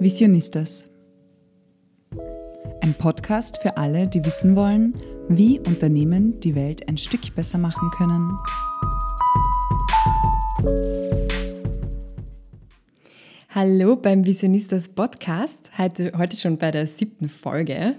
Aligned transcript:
Visionistas. 0.00 0.88
Ein 2.82 2.94
Podcast 2.94 3.58
für 3.60 3.76
alle, 3.76 4.06
die 4.06 4.24
wissen 4.24 4.54
wollen, 4.54 4.94
wie 5.28 5.58
Unternehmen 5.58 6.38
die 6.38 6.54
Welt 6.54 6.88
ein 6.88 6.96
Stück 6.96 7.34
besser 7.34 7.58
machen 7.58 7.90
können. 7.90 8.38
Hallo 13.48 13.96
beim 13.96 14.24
Visionistas 14.24 14.86
Podcast, 14.86 15.68
heute, 15.76 16.12
heute 16.16 16.36
schon 16.36 16.58
bei 16.58 16.70
der 16.70 16.86
siebten 16.86 17.28
Folge. 17.28 17.96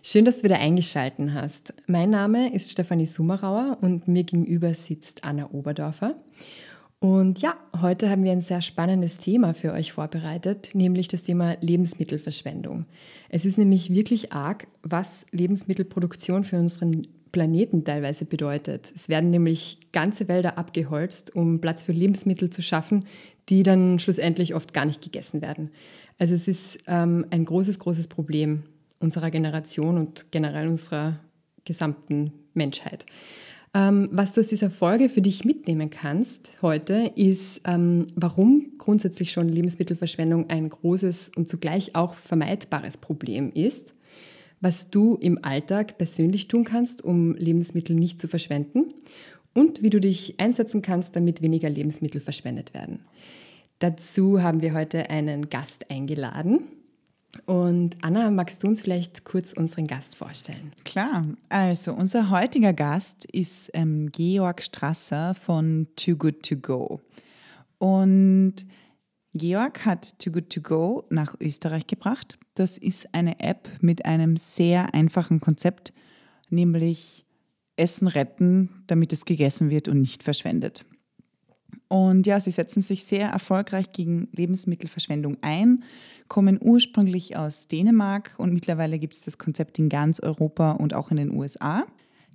Schön, 0.00 0.24
dass 0.24 0.38
du 0.38 0.44
wieder 0.44 0.60
eingeschaltet 0.60 1.30
hast. 1.34 1.74
Mein 1.88 2.10
Name 2.10 2.54
ist 2.54 2.70
Stefanie 2.70 3.06
Summerauer 3.06 3.78
und 3.80 4.06
mir 4.06 4.22
gegenüber 4.22 4.74
sitzt 4.74 5.24
Anna 5.24 5.50
Oberdorfer. 5.50 6.14
Und 7.02 7.42
ja, 7.42 7.56
heute 7.80 8.08
haben 8.08 8.22
wir 8.22 8.30
ein 8.30 8.42
sehr 8.42 8.62
spannendes 8.62 9.18
Thema 9.18 9.54
für 9.54 9.72
euch 9.72 9.90
vorbereitet, 9.90 10.70
nämlich 10.72 11.08
das 11.08 11.24
Thema 11.24 11.56
Lebensmittelverschwendung. 11.60 12.86
Es 13.28 13.44
ist 13.44 13.58
nämlich 13.58 13.92
wirklich 13.92 14.32
arg, 14.32 14.68
was 14.84 15.26
Lebensmittelproduktion 15.32 16.44
für 16.44 16.60
unseren 16.60 17.08
Planeten 17.32 17.82
teilweise 17.82 18.24
bedeutet. 18.24 18.92
Es 18.94 19.08
werden 19.08 19.30
nämlich 19.30 19.80
ganze 19.90 20.28
Wälder 20.28 20.58
abgeholzt, 20.58 21.34
um 21.34 21.60
Platz 21.60 21.82
für 21.82 21.90
Lebensmittel 21.90 22.50
zu 22.50 22.62
schaffen, 22.62 23.04
die 23.48 23.64
dann 23.64 23.98
schlussendlich 23.98 24.54
oft 24.54 24.72
gar 24.72 24.84
nicht 24.84 25.02
gegessen 25.02 25.42
werden. 25.42 25.70
Also 26.20 26.34
es 26.34 26.46
ist 26.46 26.78
ähm, 26.86 27.26
ein 27.30 27.44
großes, 27.44 27.80
großes 27.80 28.06
Problem 28.06 28.62
unserer 29.00 29.32
Generation 29.32 29.98
und 29.98 30.30
generell 30.30 30.68
unserer 30.68 31.18
gesamten 31.64 32.32
Menschheit. 32.54 33.06
Ähm, 33.74 34.08
was 34.12 34.34
du 34.34 34.40
aus 34.40 34.48
dieser 34.48 34.70
Folge 34.70 35.08
für 35.08 35.22
dich 35.22 35.44
mitnehmen 35.44 35.88
kannst 35.88 36.52
heute, 36.60 37.12
ist, 37.16 37.62
ähm, 37.64 38.06
warum 38.14 38.72
grundsätzlich 38.76 39.32
schon 39.32 39.48
Lebensmittelverschwendung 39.48 40.50
ein 40.50 40.68
großes 40.68 41.32
und 41.36 41.48
zugleich 41.48 41.96
auch 41.96 42.14
vermeidbares 42.14 42.98
Problem 42.98 43.50
ist, 43.50 43.94
was 44.60 44.90
du 44.90 45.16
im 45.16 45.42
Alltag 45.42 45.96
persönlich 45.96 46.48
tun 46.48 46.64
kannst, 46.64 47.02
um 47.02 47.34
Lebensmittel 47.34 47.96
nicht 47.96 48.20
zu 48.20 48.28
verschwenden 48.28 48.92
und 49.54 49.82
wie 49.82 49.90
du 49.90 50.00
dich 50.00 50.38
einsetzen 50.38 50.82
kannst, 50.82 51.16
damit 51.16 51.40
weniger 51.40 51.70
Lebensmittel 51.70 52.20
verschwendet 52.20 52.74
werden. 52.74 53.00
Dazu 53.78 54.42
haben 54.42 54.60
wir 54.60 54.74
heute 54.74 55.08
einen 55.08 55.48
Gast 55.48 55.90
eingeladen. 55.90 56.60
Und 57.46 57.96
Anna, 58.02 58.30
magst 58.30 58.62
du 58.62 58.68
uns 58.68 58.82
vielleicht 58.82 59.24
kurz 59.24 59.52
unseren 59.52 59.86
Gast 59.86 60.16
vorstellen? 60.16 60.72
Klar, 60.84 61.26
also 61.48 61.94
unser 61.94 62.30
heutiger 62.30 62.72
Gast 62.72 63.24
ist 63.24 63.70
ähm, 63.72 64.10
Georg 64.12 64.62
Strasser 64.62 65.34
von 65.34 65.88
Too 65.96 66.16
Good 66.16 66.42
To 66.48 66.56
Go. 66.56 67.00
Und 67.78 68.66
Georg 69.34 69.86
hat 69.86 70.18
Too 70.18 70.30
Good 70.30 70.50
To 70.50 70.60
Go 70.60 71.04
nach 71.08 71.34
Österreich 71.40 71.86
gebracht. 71.86 72.38
Das 72.54 72.76
ist 72.76 73.14
eine 73.14 73.40
App 73.40 73.68
mit 73.80 74.04
einem 74.04 74.36
sehr 74.36 74.92
einfachen 74.92 75.40
Konzept, 75.40 75.94
nämlich 76.50 77.24
Essen 77.76 78.08
retten, 78.08 78.84
damit 78.86 79.12
es 79.14 79.24
gegessen 79.24 79.70
wird 79.70 79.88
und 79.88 80.00
nicht 80.00 80.22
verschwendet. 80.22 80.84
Und 81.92 82.26
ja, 82.26 82.40
sie 82.40 82.50
setzen 82.50 82.80
sich 82.80 83.04
sehr 83.04 83.28
erfolgreich 83.28 83.92
gegen 83.92 84.28
Lebensmittelverschwendung 84.32 85.36
ein, 85.42 85.84
kommen 86.26 86.58
ursprünglich 86.58 87.36
aus 87.36 87.68
Dänemark 87.68 88.32
und 88.38 88.54
mittlerweile 88.54 88.98
gibt 88.98 89.12
es 89.12 89.20
das 89.20 89.36
Konzept 89.36 89.78
in 89.78 89.90
ganz 89.90 90.18
Europa 90.18 90.70
und 90.70 90.94
auch 90.94 91.10
in 91.10 91.18
den 91.18 91.36
USA. 91.36 91.84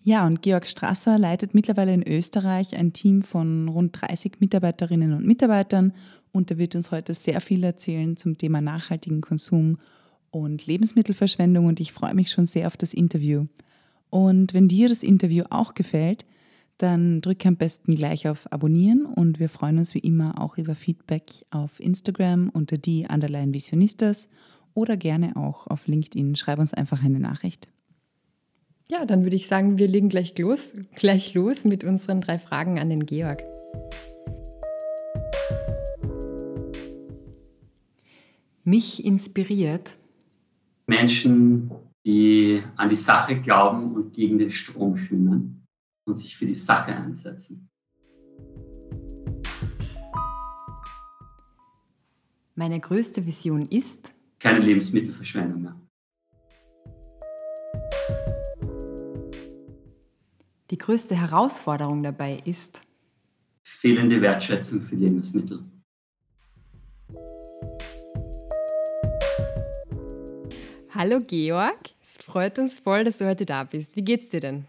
Ja, 0.04 0.28
und 0.28 0.44
Georg 0.44 0.68
Strasser 0.68 1.18
leitet 1.18 1.56
mittlerweile 1.56 1.92
in 1.92 2.08
Österreich 2.08 2.78
ein 2.78 2.94
Team 2.94 3.24
von 3.24 3.68
rund 3.68 4.00
30 4.00 4.34
Mitarbeiterinnen 4.38 5.14
und 5.14 5.26
Mitarbeitern 5.26 5.92
und 6.32 6.52
er 6.52 6.60
wird 6.60 6.76
uns 6.76 6.92
heute 6.92 7.16
sehr 7.16 7.42
viel 7.42 7.64
erzählen 7.64 8.16
zum 8.16 8.38
Thema 8.38 8.62
nachhaltigen 8.62 9.22
Konsum 9.22 9.80
und 10.30 10.68
Lebensmittelverschwendung 10.68 11.66
und 11.66 11.80
ich 11.80 11.94
freue 11.94 12.14
mich 12.14 12.30
schon 12.30 12.46
sehr 12.46 12.68
auf 12.68 12.78
das 12.78 12.94
Interview. 12.94 13.48
Und 14.12 14.54
wenn 14.54 14.68
dir 14.68 14.88
das 14.88 15.02
Interview 15.02 15.46
auch 15.50 15.74
gefällt, 15.74 16.26
dann 16.78 17.22
drücke 17.22 17.48
am 17.48 17.58
besten 17.58 17.96
gleich 17.96 18.28
auf 18.28 18.52
Abonnieren 18.52 19.06
und 19.06 19.40
wir 19.40 19.50
freuen 19.50 19.80
uns 19.80 19.96
wie 19.96 20.00
immer 20.00 20.40
auch 20.40 20.58
über 20.58 20.76
Feedback 20.76 21.46
auf 21.50 21.80
Instagram 21.80 22.50
unter 22.50 22.78
die 22.78 23.08
Underline 23.10 23.54
Visionistas 23.54 24.30
oder 24.74 24.96
gerne 24.96 25.36
auch 25.36 25.68
auf 25.68 25.88
LinkedIn. 25.88 26.36
Schreib 26.36 26.60
uns 26.60 26.74
einfach 26.74 27.04
eine 27.04 27.20
Nachricht. 27.20 27.68
Ja, 28.90 29.06
dann 29.06 29.24
würde 29.24 29.36
ich 29.36 29.48
sagen, 29.48 29.80
wir 29.80 29.88
legen 29.88 30.08
gleich 30.08 30.38
los, 30.38 30.78
gleich 30.96 31.34
los 31.34 31.66
mit 31.66 31.84
unseren 31.84 32.22
drei 32.22 32.38
Fragen 32.38 32.80
an 32.80 32.90
den 32.90 33.06
Georg. 33.06 33.42
Mich 38.64 39.04
inspiriert 39.04 39.98
Menschen, 40.86 41.72
die 42.06 42.62
an 42.76 42.90
die 42.90 42.96
Sache 42.96 43.42
glauben 43.42 43.96
und 43.96 44.14
gegen 44.14 44.38
den 44.38 44.52
Strom 44.52 44.96
schwimmen 44.96 45.67
und 46.08 46.16
sich 46.16 46.36
für 46.38 46.46
die 46.46 46.56
Sache 46.56 46.96
einsetzen. 46.96 47.70
Meine 52.56 52.80
größte 52.80 53.26
Vision 53.26 53.68
ist 53.68 54.12
keine 54.40 54.60
Lebensmittelverschwendung 54.60 55.62
mehr. 55.62 55.80
Die 60.72 60.78
größte 60.78 61.16
Herausforderung 61.16 62.04
dabei 62.04 62.42
ist 62.46 62.82
fehlende 63.64 64.22
Wertschätzung 64.22 64.82
für 64.82 64.96
Lebensmittel. 64.96 65.64
Hallo 70.94 71.22
Georg, 71.22 71.92
es 72.02 72.18
freut 72.18 72.58
uns 72.58 72.80
voll, 72.80 73.04
dass 73.04 73.18
du 73.18 73.28
heute 73.28 73.46
da 73.46 73.64
bist. 73.64 73.96
Wie 73.96 74.04
geht's 74.04 74.30
dir 74.30 74.40
denn? 74.40 74.66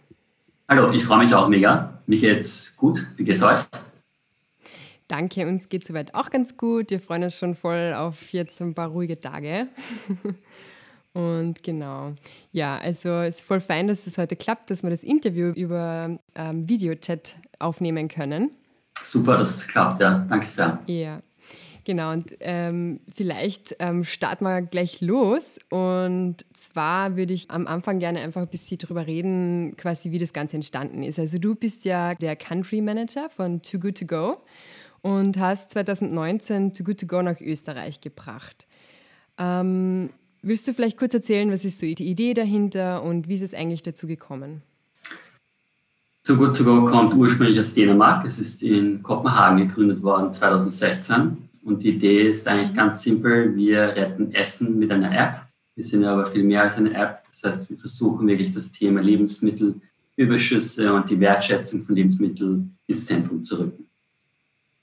Hallo, 0.70 0.90
ich 0.90 1.02
freue 1.02 1.24
mich 1.24 1.32
auch 1.32 1.48
mega. 1.48 1.98
Mir 2.06 2.18
geht's 2.18 2.76
gut. 2.76 3.06
Wie 3.16 3.24
geht's 3.24 3.42
euch? 3.42 3.60
Danke, 5.06 5.46
uns 5.46 5.70
geht 5.70 5.86
soweit 5.86 6.14
auch 6.14 6.28
ganz 6.28 6.58
gut. 6.58 6.90
Wir 6.90 7.00
freuen 7.00 7.22
uns 7.22 7.38
schon 7.38 7.54
voll 7.54 7.94
auf 7.96 8.34
jetzt 8.34 8.60
ein 8.60 8.74
paar 8.74 8.88
ruhige 8.88 9.18
Tage. 9.18 9.68
Und 11.14 11.62
genau, 11.62 12.12
ja, 12.52 12.76
also 12.76 13.08
es 13.20 13.36
ist 13.36 13.46
voll 13.46 13.62
fein, 13.62 13.88
dass 13.88 14.06
es 14.06 14.18
heute 14.18 14.36
klappt, 14.36 14.70
dass 14.70 14.82
wir 14.82 14.90
das 14.90 15.04
Interview 15.04 15.52
über 15.52 16.18
ähm, 16.34 16.68
Videochat 16.68 17.36
aufnehmen 17.58 18.08
können. 18.08 18.50
Super, 19.02 19.38
dass 19.38 19.56
es 19.56 19.68
klappt, 19.68 20.02
ja. 20.02 20.26
Danke 20.28 20.48
sehr. 20.48 20.80
Ja, 20.86 21.22
Genau, 21.88 22.12
und 22.12 22.36
ähm, 22.40 22.98
vielleicht 23.14 23.76
ähm, 23.78 24.04
starten 24.04 24.44
wir 24.44 24.60
gleich 24.60 25.00
los. 25.00 25.58
Und 25.70 26.36
zwar 26.52 27.16
würde 27.16 27.32
ich 27.32 27.50
am 27.50 27.66
Anfang 27.66 27.98
gerne 27.98 28.20
einfach 28.20 28.42
ein 28.42 28.48
bisschen 28.48 28.76
darüber 28.76 29.06
reden, 29.06 29.74
quasi 29.78 30.10
wie 30.10 30.18
das 30.18 30.34
Ganze 30.34 30.56
entstanden 30.56 31.02
ist. 31.02 31.18
Also 31.18 31.38
du 31.38 31.54
bist 31.54 31.86
ja 31.86 32.14
der 32.14 32.36
Country 32.36 32.82
Manager 32.82 33.30
von 33.30 33.62
Too 33.62 33.78
Good 33.78 34.00
To 34.00 34.04
Go 34.04 34.36
und 35.00 35.38
hast 35.38 35.70
2019 35.72 36.74
Too 36.74 36.84
Good 36.84 37.00
To 37.00 37.06
Go 37.06 37.22
nach 37.22 37.40
Österreich 37.40 38.02
gebracht. 38.02 38.66
Ähm, 39.38 40.10
willst 40.42 40.68
du 40.68 40.74
vielleicht 40.74 40.98
kurz 40.98 41.14
erzählen, 41.14 41.50
was 41.50 41.64
ist 41.64 41.78
so 41.78 41.86
die 41.86 42.06
Idee 42.06 42.34
dahinter 42.34 43.02
und 43.02 43.28
wie 43.28 43.34
ist 43.34 43.42
es 43.42 43.54
eigentlich 43.54 43.82
dazu 43.82 44.06
gekommen? 44.06 44.60
Too 46.24 46.36
Good 46.36 46.54
To 46.58 46.64
Go 46.64 46.84
kommt 46.84 47.14
ursprünglich 47.14 47.58
aus 47.58 47.72
Dänemark. 47.72 48.26
Es 48.26 48.38
ist 48.38 48.62
in 48.62 49.02
Kopenhagen 49.02 49.66
gegründet 49.66 50.02
worden 50.02 50.34
2016 50.34 51.47
und 51.68 51.82
die 51.82 51.90
Idee 51.90 52.30
ist 52.30 52.48
eigentlich 52.48 52.74
ganz 52.74 53.02
simpel. 53.02 53.54
Wir 53.54 53.80
retten 53.88 54.32
Essen 54.34 54.78
mit 54.78 54.90
einer 54.90 55.12
App. 55.12 55.42
Wir 55.74 55.84
sind 55.84 56.04
aber 56.04 56.26
viel 56.26 56.42
mehr 56.42 56.62
als 56.62 56.76
eine 56.76 56.92
App. 56.94 57.24
Das 57.28 57.44
heißt, 57.44 57.70
wir 57.70 57.76
versuchen 57.76 58.26
wirklich 58.26 58.50
das 58.52 58.72
Thema 58.72 59.00
Lebensmittelüberschüsse 59.00 60.92
und 60.92 61.08
die 61.08 61.20
Wertschätzung 61.20 61.82
von 61.82 61.94
Lebensmitteln 61.94 62.76
ins 62.86 63.06
Zentrum 63.06 63.42
zu 63.42 63.60
rücken. 63.60 63.86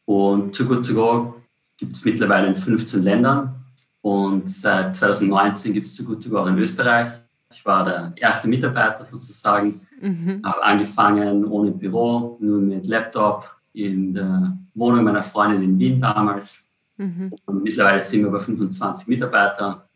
Und 0.06 0.56
Too 0.56 0.66
Good 0.66 0.86
To 0.88 0.94
Go 0.94 1.36
gibt 1.76 1.96
es 1.96 2.06
mittlerweile 2.06 2.48
in 2.48 2.56
15 2.56 3.04
Ländern. 3.04 3.56
Und 4.02 4.50
seit 4.50 4.96
2019 4.96 5.74
gibt 5.74 5.86
es 5.86 5.96
Too 5.98 6.06
Good 6.06 6.24
To 6.24 6.30
Go 6.30 6.38
auch 6.40 6.48
in 6.48 6.60
Österreich. 6.60 7.10
Ich 7.52 7.66
war 7.66 7.84
der 7.84 8.14
erste 8.16 8.48
Mitarbeiter 8.48 9.04
sozusagen, 9.04 9.82
mhm. 10.00 10.42
habe 10.44 10.64
angefangen 10.64 11.46
ohne 11.46 11.72
Büro, 11.72 12.38
nur 12.40 12.62
mit 12.62 12.86
Laptop 12.86 13.56
in 13.74 14.14
der 14.14 14.58
Wohnung 14.76 15.04
meiner 15.04 15.24
Freundin 15.24 15.64
in 15.64 15.80
Wien 15.80 16.00
damals 16.00 16.65
Mhm. 16.98 17.34
Mittlerweile 17.64 18.00
sind 18.00 18.22
wir 18.22 18.28
über 18.30 18.40
25 18.40 19.08
Mitarbeiter 19.08 19.88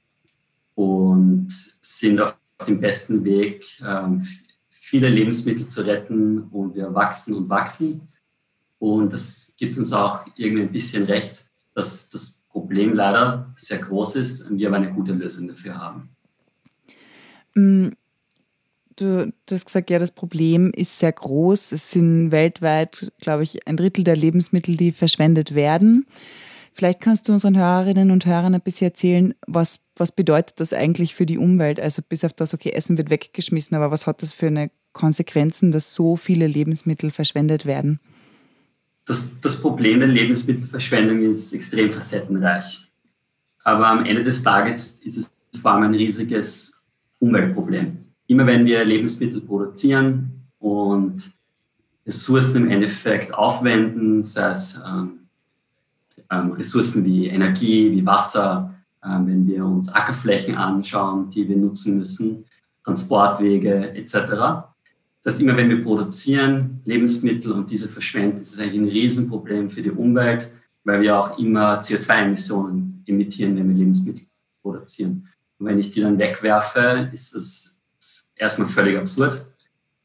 und 0.75 1.47
sind 1.81 2.19
auf 2.19 2.35
dem 2.67 2.79
besten 2.79 3.23
Weg, 3.23 3.65
ähm, 3.85 4.25
viele 4.69 5.09
Lebensmittel 5.09 5.67
zu 5.67 5.85
retten 5.85 6.43
und 6.43 6.75
wir 6.75 6.93
wachsen 6.93 7.35
und 7.35 7.49
wachsen. 7.49 8.01
Und 8.79 9.13
das 9.13 9.53
gibt 9.57 9.77
uns 9.77 9.93
auch 9.93 10.25
irgendwie 10.35 10.63
ein 10.63 10.71
bisschen 10.71 11.03
recht, 11.03 11.45
dass 11.73 12.09
das 12.09 12.41
Problem 12.49 12.93
leider 12.93 13.51
sehr 13.55 13.79
groß 13.79 14.15
ist 14.15 14.49
und 14.49 14.57
wir 14.57 14.67
aber 14.67 14.77
eine 14.77 14.91
gute 14.91 15.13
Lösung 15.13 15.47
dafür 15.47 15.77
haben. 15.77 16.09
Mm, 17.55 17.89
du, 18.95 19.31
du 19.45 19.55
hast 19.55 19.65
gesagt, 19.65 19.89
ja, 19.89 19.99
das 19.99 20.11
Problem 20.11 20.71
ist 20.75 20.97
sehr 20.97 21.11
groß. 21.11 21.71
Es 21.71 21.91
sind 21.91 22.31
weltweit, 22.31 23.11
glaube 23.19 23.43
ich, 23.43 23.67
ein 23.67 23.77
Drittel 23.77 24.03
der 24.03 24.15
Lebensmittel, 24.15 24.77
die 24.77 24.91
verschwendet 24.91 25.55
werden. 25.55 26.05
Vielleicht 26.79 27.01
kannst 27.01 27.27
du 27.27 27.33
unseren 27.33 27.57
Hörerinnen 27.57 28.09
und 28.09 28.25
Hörern 28.25 28.55
ein 28.55 28.61
bisschen 28.61 28.87
erzählen, 28.87 29.33
was, 29.45 29.81
was 29.97 30.13
bedeutet 30.13 30.61
das 30.61 30.71
eigentlich 30.71 31.13
für 31.13 31.25
die 31.25 31.37
Umwelt? 31.37 31.77
Also 31.77 32.01
bis 32.01 32.23
auf 32.23 32.31
das, 32.31 32.53
okay, 32.53 32.69
Essen 32.69 32.97
wird 32.97 33.09
weggeschmissen, 33.09 33.75
aber 33.75 33.91
was 33.91 34.07
hat 34.07 34.21
das 34.21 34.31
für 34.31 34.47
eine 34.47 34.71
Konsequenzen, 34.93 35.73
dass 35.73 35.93
so 35.93 36.15
viele 36.15 36.47
Lebensmittel 36.47 37.11
verschwendet 37.11 37.65
werden? 37.65 37.99
Das, 39.03 39.29
das 39.41 39.59
Problem 39.59 39.99
der 39.99 40.07
Lebensmittelverschwendung 40.07 41.19
ist 41.19 41.51
extrem 41.51 41.89
facettenreich. 41.89 42.89
Aber 43.65 43.85
am 43.85 44.05
Ende 44.05 44.23
des 44.23 44.41
Tages 44.41 45.01
ist 45.01 45.17
es 45.17 45.59
vor 45.59 45.71
allem 45.71 45.83
ein 45.83 45.95
riesiges 45.95 46.87
Umweltproblem. 47.19 48.05
Immer 48.27 48.45
wenn 48.45 48.63
wir 48.65 48.85
Lebensmittel 48.85 49.41
produzieren 49.41 50.45
und 50.59 51.29
Ressourcen 52.07 52.63
im 52.63 52.71
Endeffekt 52.71 53.33
aufwenden, 53.33 54.23
sei 54.23 54.51
es 54.51 54.79
ähm, 54.87 55.19
ähm, 56.31 56.51
Ressourcen 56.51 57.03
wie 57.05 57.27
Energie, 57.27 57.91
wie 57.91 58.05
Wasser, 58.05 58.75
ähm, 59.03 59.27
wenn 59.27 59.47
wir 59.47 59.65
uns 59.65 59.89
Ackerflächen 59.89 60.55
anschauen, 60.55 61.29
die 61.29 61.47
wir 61.47 61.57
nutzen 61.57 61.97
müssen, 61.97 62.45
Transportwege 62.83 63.93
etc. 63.95 64.13
Das 65.21 65.33
heißt, 65.33 65.41
immer 65.41 65.57
wenn 65.57 65.69
wir 65.69 65.83
produzieren 65.83 66.81
Lebensmittel 66.85 67.51
und 67.51 67.69
diese 67.69 67.87
verschwenden, 67.87 68.37
ist 68.37 68.53
es 68.53 68.59
eigentlich 68.59 68.81
ein 68.81 68.89
Riesenproblem 68.89 69.69
für 69.69 69.81
die 69.81 69.91
Umwelt, 69.91 70.51
weil 70.83 71.01
wir 71.01 71.17
auch 71.17 71.37
immer 71.37 71.81
CO2-Emissionen 71.81 73.03
emittieren, 73.05 73.55
wenn 73.55 73.69
wir 73.69 73.75
Lebensmittel 73.75 74.25
produzieren. 74.61 75.27
Und 75.57 75.65
wenn 75.65 75.79
ich 75.79 75.91
die 75.91 76.01
dann 76.01 76.17
wegwerfe, 76.17 77.09
ist 77.11 77.35
das 77.35 77.81
erstmal 78.35 78.67
völlig 78.67 78.97
absurd. 78.97 79.45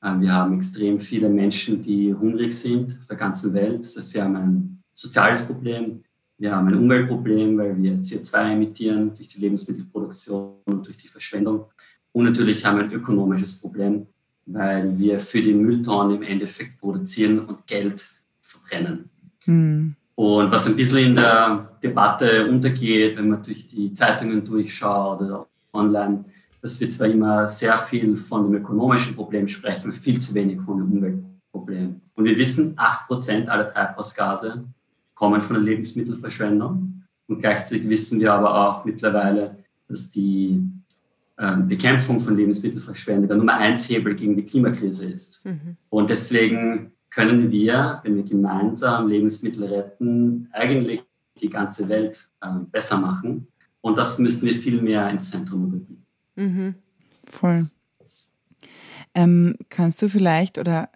Ähm, 0.02 0.20
wir 0.20 0.32
haben 0.32 0.54
extrem 0.56 1.00
viele 1.00 1.28
Menschen, 1.28 1.82
die 1.82 2.12
hungrig 2.12 2.56
sind 2.56 2.96
auf 3.00 3.06
der 3.06 3.16
ganzen 3.16 3.54
Welt. 3.54 3.80
Das 3.80 3.96
heißt, 3.96 4.14
wir 4.14 4.24
haben 4.24 4.36
ein 4.36 4.82
soziales 4.92 5.42
Problem, 5.42 6.03
wir 6.38 6.54
haben 6.54 6.68
ein 6.68 6.74
Umweltproblem, 6.74 7.56
weil 7.58 7.80
wir 7.80 7.92
CO2 7.94 8.52
emittieren 8.52 9.14
durch 9.14 9.28
die 9.28 9.40
Lebensmittelproduktion 9.40 10.54
und 10.64 10.86
durch 10.86 10.96
die 10.96 11.08
Verschwendung. 11.08 11.66
Und 12.12 12.24
natürlich 12.24 12.64
haben 12.64 12.78
wir 12.78 12.84
ein 12.84 12.92
ökonomisches 12.92 13.60
Problem, 13.60 14.06
weil 14.46 14.98
wir 14.98 15.20
für 15.20 15.40
die 15.40 15.54
Mülltonnen 15.54 16.16
im 16.16 16.22
Endeffekt 16.22 16.78
produzieren 16.78 17.40
und 17.40 17.66
Geld 17.66 18.04
verbrennen. 18.40 19.10
Mhm. 19.46 19.96
Und 20.16 20.50
was 20.50 20.66
ein 20.66 20.76
bisschen 20.76 20.98
in 20.98 21.14
der 21.16 21.76
Debatte 21.82 22.48
untergeht, 22.48 23.16
wenn 23.16 23.30
man 23.30 23.42
durch 23.42 23.68
die 23.68 23.92
Zeitungen 23.92 24.44
durchschaut 24.44 25.20
oder 25.20 25.46
online, 25.72 26.24
dass 26.62 26.80
wir 26.80 26.88
zwar 26.88 27.08
immer 27.08 27.48
sehr 27.48 27.76
viel 27.78 28.16
von 28.16 28.44
dem 28.44 28.54
ökonomischen 28.54 29.16
Problem 29.16 29.48
sprechen, 29.48 29.92
viel 29.92 30.20
zu 30.20 30.34
wenig 30.34 30.60
von 30.60 30.78
dem 30.78 30.92
Umweltproblem. 30.92 32.00
Und 32.14 32.24
wir 32.24 32.38
wissen, 32.38 32.76
8% 32.76 33.48
aller 33.48 33.70
Treibhausgase 33.70 34.64
kommen 35.14 35.40
von 35.40 35.54
der 35.54 35.64
Lebensmittelverschwendung. 35.64 37.02
Und 37.26 37.38
gleichzeitig 37.38 37.88
wissen 37.88 38.20
wir 38.20 38.32
aber 38.32 38.54
auch 38.54 38.84
mittlerweile, 38.84 39.56
dass 39.88 40.10
die 40.10 40.62
ähm, 41.38 41.68
Bekämpfung 41.68 42.20
von 42.20 42.36
Lebensmittelverschwendung 42.36 43.28
der 43.28 43.36
Nummer 43.36 43.54
eins 43.54 43.88
Hebel 43.88 44.14
gegen 44.14 44.36
die 44.36 44.44
Klimakrise 44.44 45.06
ist. 45.06 45.44
Mhm. 45.44 45.76
Und 45.88 46.10
deswegen 46.10 46.92
können 47.10 47.50
wir, 47.50 48.00
wenn 48.02 48.16
wir 48.16 48.24
gemeinsam 48.24 49.08
Lebensmittel 49.08 49.64
retten, 49.64 50.48
eigentlich 50.52 51.04
die 51.40 51.50
ganze 51.50 51.88
Welt 51.88 52.28
äh, 52.40 52.48
besser 52.70 52.98
machen. 52.98 53.48
Und 53.80 53.98
das 53.98 54.18
müssen 54.18 54.46
wir 54.46 54.54
viel 54.54 54.80
mehr 54.80 55.08
ins 55.10 55.30
Zentrum 55.30 55.70
rücken. 55.70 56.06
Mhm. 56.36 56.74
Voll. 57.26 57.66
Ähm, 59.14 59.56
kannst 59.68 60.02
du 60.02 60.08
vielleicht, 60.08 60.58
oder 60.58 60.88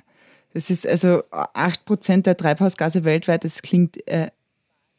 das 0.55 0.71
ist 0.71 0.87
also 0.87 1.23
8% 1.31 2.23
der 2.23 2.37
Treibhausgase 2.37 3.05
weltweit, 3.05 3.45
das 3.45 3.63
klingt 3.63 4.07
äh, 4.09 4.31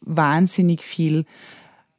wahnsinnig 0.01 0.83
viel. 0.83 1.25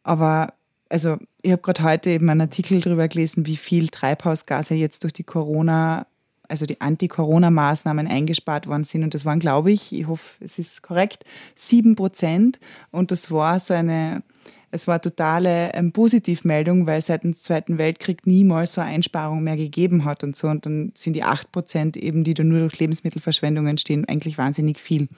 Aber 0.03 0.55
also 0.89 1.19
ich 1.43 1.53
habe 1.53 1.63
gerade 1.63 1.83
heute 1.83 2.11
eben 2.11 2.29
einen 2.29 2.43
Artikel 2.43 2.81
darüber 2.81 3.09
gelesen, 3.09 3.47
wie 3.47 3.57
viel 3.57 3.89
Treibhausgase 3.89 4.75
jetzt 4.75 5.05
durch 5.05 5.13
die 5.13 5.25
Corona, 5.25 6.07
also 6.49 6.67
die 6.67 6.81
Anti-Corona-Maßnahmen 6.81 8.07
eingespart 8.07 8.67
worden 8.67 8.85
sind. 8.85 9.05
Und 9.05 9.15
das 9.15 9.25
waren, 9.25 9.41
glaube 9.41 9.71
ich, 9.71 9.93
ich 9.93 10.07
hoffe, 10.07 10.45
es 10.45 10.59
ist 10.59 10.83
korrekt, 10.83 11.25
7 11.57 11.97
Prozent. 11.97 12.59
Und 12.91 13.11
das 13.11 13.31
war 13.31 13.61
so 13.61 13.75
eine, 13.75 14.23
es 14.71 14.87
war 14.87 15.03
totale 15.03 15.73
ähm, 15.75 15.93
Positivmeldung, 15.93 16.87
weil 16.87 17.03
seit 17.03 17.25
dem 17.25 17.35
Zweiten 17.35 17.79
Weltkrieg 17.79 18.27
niemals 18.27 18.75
so 18.75 18.81
eine 18.81 18.91
Einsparung 18.91 19.43
mehr 19.43 19.57
gegeben 19.57 20.05
hat 20.05 20.23
und 20.23 20.37
so. 20.37 20.49
Und 20.49 20.65
dann 20.65 20.93
sind 20.95 21.15
die 21.15 21.25
8 21.25 21.51
Prozent 21.51 21.97
eben, 21.97 22.23
die 22.23 22.35
da 22.35 22.45
nur 22.45 22.61
durch 22.61 22.79
Lebensmittelverschwendung 22.79 23.67
entstehen, 23.67 24.05
eigentlich 24.07 24.39
wahnsinnig 24.39 24.79
viel. 24.79 25.09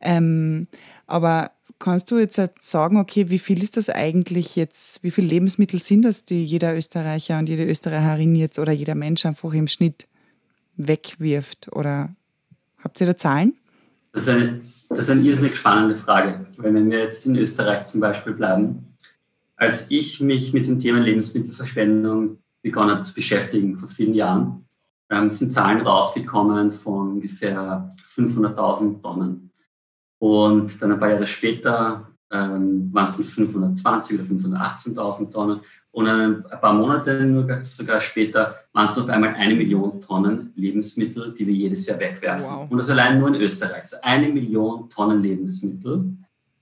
Ähm, 0.00 0.68
aber 1.06 1.52
kannst 1.78 2.10
du 2.10 2.18
jetzt 2.18 2.40
sagen, 2.60 2.98
okay, 2.98 3.30
wie 3.30 3.38
viel 3.38 3.62
ist 3.62 3.78
das 3.78 3.88
eigentlich 3.88 4.54
jetzt, 4.56 5.02
wie 5.02 5.10
viele 5.10 5.28
Lebensmittel 5.28 5.80
sind 5.80 6.02
das, 6.02 6.24
die 6.24 6.44
jeder 6.44 6.76
Österreicher 6.76 7.38
und 7.38 7.48
jede 7.48 7.64
Österreicherin 7.64 8.36
jetzt 8.36 8.58
oder 8.58 8.72
jeder 8.72 8.94
Mensch 8.94 9.24
einfach 9.24 9.52
im 9.54 9.68
Schnitt 9.68 10.06
wegwirft? 10.76 11.72
Oder 11.72 12.14
habt 12.82 13.00
ihr 13.00 13.06
da 13.06 13.16
Zahlen? 13.16 13.54
Das 14.12 14.22
ist 14.22 14.28
eine, 14.28 14.60
das 14.88 15.00
ist 15.00 15.10
eine 15.10 15.22
irrsinnig 15.22 15.56
spannende 15.56 15.96
Frage. 15.96 16.46
Weil 16.56 16.74
wenn 16.74 16.90
wir 16.90 16.98
jetzt 16.98 17.26
in 17.26 17.36
Österreich 17.36 17.84
zum 17.84 18.00
Beispiel 18.00 18.34
bleiben, 18.34 18.94
als 19.56 19.90
ich 19.90 20.20
mich 20.20 20.52
mit 20.52 20.66
dem 20.66 20.78
Thema 20.78 21.00
Lebensmittelverschwendung 21.00 22.38
begonnen 22.62 22.90
habe 22.90 23.02
zu 23.02 23.14
beschäftigen 23.14 23.76
vor 23.76 23.88
vielen 23.88 24.14
Jahren, 24.14 24.64
ähm, 25.10 25.30
sind 25.30 25.52
Zahlen 25.52 25.80
rausgekommen 25.80 26.72
von 26.72 27.12
ungefähr 27.12 27.88
500.000 28.04 29.00
Tonnen 29.00 29.50
und 30.18 30.82
dann 30.82 30.92
ein 30.92 30.98
paar 30.98 31.10
Jahre 31.10 31.26
später 31.26 32.08
ähm, 32.30 32.92
waren 32.92 33.08
es 33.08 33.16
520 33.16 34.18
oder 34.18 34.28
518.000 34.28 35.30
Tonnen. 35.30 35.60
Und 35.98 36.06
ein 36.06 36.44
paar 36.60 36.74
Monate 36.74 37.64
sogar 37.64 38.00
später 38.00 38.54
waren 38.72 38.86
es 38.86 38.96
auf 38.96 39.08
einmal 39.08 39.34
eine 39.34 39.56
Million 39.56 40.00
Tonnen 40.00 40.52
Lebensmittel, 40.54 41.34
die 41.34 41.44
wir 41.44 41.52
jedes 41.52 41.88
Jahr 41.88 41.98
wegwerfen. 41.98 42.46
Wow. 42.46 42.70
Und 42.70 42.78
das 42.78 42.88
allein 42.88 43.18
nur 43.18 43.26
in 43.26 43.34
Österreich. 43.34 43.80
Also 43.80 43.96
eine 44.02 44.28
Million 44.28 44.88
Tonnen 44.88 45.20
Lebensmittel, 45.20 46.04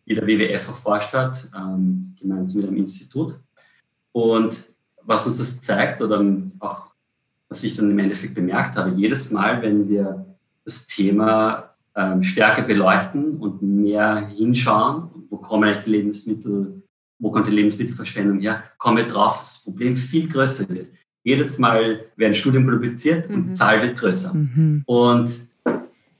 die 0.06 0.14
der 0.14 0.26
WWF 0.26 0.68
erforscht 0.68 1.12
hat, 1.12 1.50
ähm, 1.54 2.14
gemeinsam 2.18 2.62
mit 2.62 2.70
einem 2.70 2.78
Institut. 2.78 3.38
Und 4.12 4.64
was 5.02 5.26
uns 5.26 5.36
das 5.36 5.60
zeigt 5.60 6.00
oder 6.00 6.24
auch 6.60 6.86
was 7.50 7.62
ich 7.62 7.76
dann 7.76 7.90
im 7.90 7.98
Endeffekt 7.98 8.34
bemerkt 8.34 8.74
habe, 8.76 8.96
jedes 8.96 9.30
Mal, 9.32 9.60
wenn 9.60 9.86
wir 9.86 10.24
das 10.64 10.86
Thema 10.86 11.74
ähm, 11.94 12.22
stärker 12.22 12.62
beleuchten 12.62 13.36
und 13.36 13.60
mehr 13.60 14.28
hinschauen, 14.28 15.10
wo 15.28 15.36
kommen 15.36 15.64
eigentlich 15.64 15.84
die 15.84 15.90
Lebensmittel, 15.90 16.75
wo 17.18 17.30
kommt 17.30 17.46
die 17.46 17.52
Lebensmittelverschwendung 17.52 18.40
her, 18.40 18.62
kommen 18.78 18.98
wir 18.98 19.06
drauf, 19.06 19.36
dass 19.36 19.54
das 19.54 19.64
Problem 19.64 19.96
viel 19.96 20.28
größer 20.28 20.68
wird. 20.68 20.88
Jedes 21.24 21.58
Mal 21.58 22.04
werden 22.16 22.34
Studien 22.34 22.66
publiziert 22.66 23.28
und 23.28 23.42
die 23.44 23.48
mhm. 23.50 23.54
Zahl 23.54 23.82
wird 23.82 23.96
größer. 23.96 24.32
Mhm. 24.32 24.82
Und 24.86 25.30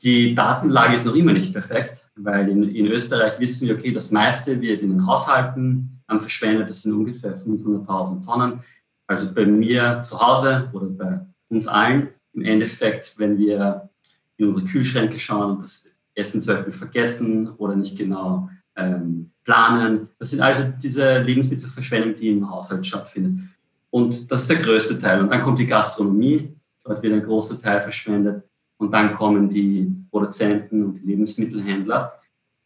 die 0.02 0.34
Datenlage 0.34 0.94
ist 0.94 1.06
noch 1.06 1.14
immer 1.14 1.32
nicht 1.32 1.52
perfekt, 1.52 2.06
weil 2.16 2.48
in, 2.48 2.62
in, 2.64 2.86
Österreich 2.86 3.38
wissen 3.38 3.68
wir, 3.68 3.76
okay, 3.76 3.92
das 3.92 4.10
meiste 4.10 4.60
wird 4.60 4.82
in 4.82 4.90
den 4.90 5.06
Haushalten 5.06 6.02
verschwendet, 6.06 6.68
das 6.68 6.82
sind 6.82 6.92
ungefähr 6.92 7.36
500.000 7.36 8.24
Tonnen. 8.24 8.60
Also 9.06 9.32
bei 9.34 9.46
mir 9.46 10.02
zu 10.02 10.20
Hause 10.20 10.68
oder 10.72 10.86
bei 10.86 11.20
uns 11.48 11.66
allen 11.66 12.08
im 12.32 12.42
Endeffekt, 12.42 13.14
wenn 13.18 13.38
wir 13.38 13.88
in 14.36 14.46
unsere 14.46 14.66
Kühlschränke 14.66 15.18
schauen 15.18 15.52
und 15.52 15.62
das 15.62 15.96
Essen 16.14 16.40
zum 16.40 16.56
Beispiel 16.56 16.72
vergessen 16.72 17.48
oder 17.56 17.76
nicht 17.76 17.96
genau 17.96 18.48
ähm, 18.76 19.30
planen. 19.44 20.08
Das 20.18 20.30
sind 20.30 20.40
also 20.40 20.64
diese 20.82 21.18
Lebensmittelverschwendung, 21.18 22.14
die 22.14 22.30
im 22.30 22.48
Haushalt 22.50 22.86
stattfindet. 22.86 23.44
Und 23.90 24.30
das 24.30 24.42
ist 24.42 24.50
der 24.50 24.58
größte 24.58 24.98
Teil. 24.98 25.22
Und 25.22 25.30
dann 25.30 25.40
kommt 25.40 25.58
die 25.58 25.66
Gastronomie, 25.66 26.54
dort 26.84 27.02
wird 27.02 27.14
ein 27.14 27.22
großer 27.22 27.60
Teil 27.60 27.80
verschwendet. 27.80 28.42
Und 28.76 28.92
dann 28.92 29.12
kommen 29.12 29.48
die 29.48 29.90
Produzenten 30.10 30.84
und 30.84 30.94
die 30.94 31.06
Lebensmittelhändler. 31.06 32.12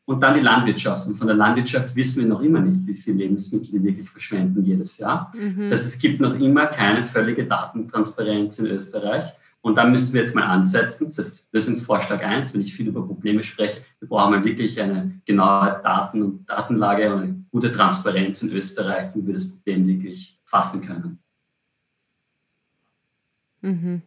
Und 0.06 0.20
dann 0.20 0.34
die 0.34 0.40
Landwirtschaft. 0.40 1.06
Und 1.06 1.14
von 1.14 1.28
der 1.28 1.36
Landwirtschaft 1.36 1.94
wissen 1.94 2.22
wir 2.22 2.28
noch 2.28 2.40
immer 2.40 2.58
nicht, 2.58 2.84
wie 2.84 2.94
viel 2.94 3.14
Lebensmittel 3.14 3.70
die 3.70 3.84
wirklich 3.84 4.10
verschwenden 4.10 4.64
jedes 4.64 4.98
Jahr. 4.98 5.30
Mhm. 5.36 5.60
Das 5.60 5.70
heißt, 5.70 5.86
es 5.86 5.98
gibt 6.00 6.20
noch 6.20 6.34
immer 6.34 6.66
keine 6.66 7.04
völlige 7.04 7.46
Datentransparenz 7.46 8.58
in 8.58 8.66
Österreich. 8.66 9.24
Und 9.62 9.74
da 9.74 9.84
müssen 9.84 10.14
wir 10.14 10.22
jetzt 10.22 10.34
mal 10.34 10.46
ansetzen. 10.46 11.04
Das 11.04 11.18
ist 11.18 11.48
Lösungsvorschlag 11.52 12.22
1, 12.22 12.54
wenn 12.54 12.62
ich 12.62 12.74
viel 12.74 12.88
über 12.88 13.06
Probleme 13.06 13.42
spreche. 13.42 13.82
Wir 13.98 14.08
brauchen 14.08 14.42
wirklich 14.42 14.80
eine 14.80 15.20
genaue 15.26 15.80
Daten- 15.82 16.22
und 16.22 16.48
Datenlage 16.48 17.12
und 17.14 17.22
eine 17.22 17.44
gute 17.50 17.70
Transparenz 17.70 18.42
in 18.42 18.52
Österreich, 18.52 19.14
wie 19.14 19.26
wir 19.26 19.34
das 19.34 19.50
Problem 19.50 19.86
wirklich 19.86 20.40
fassen 20.44 20.80
können. 20.80 21.18
Mhm. 23.60 24.02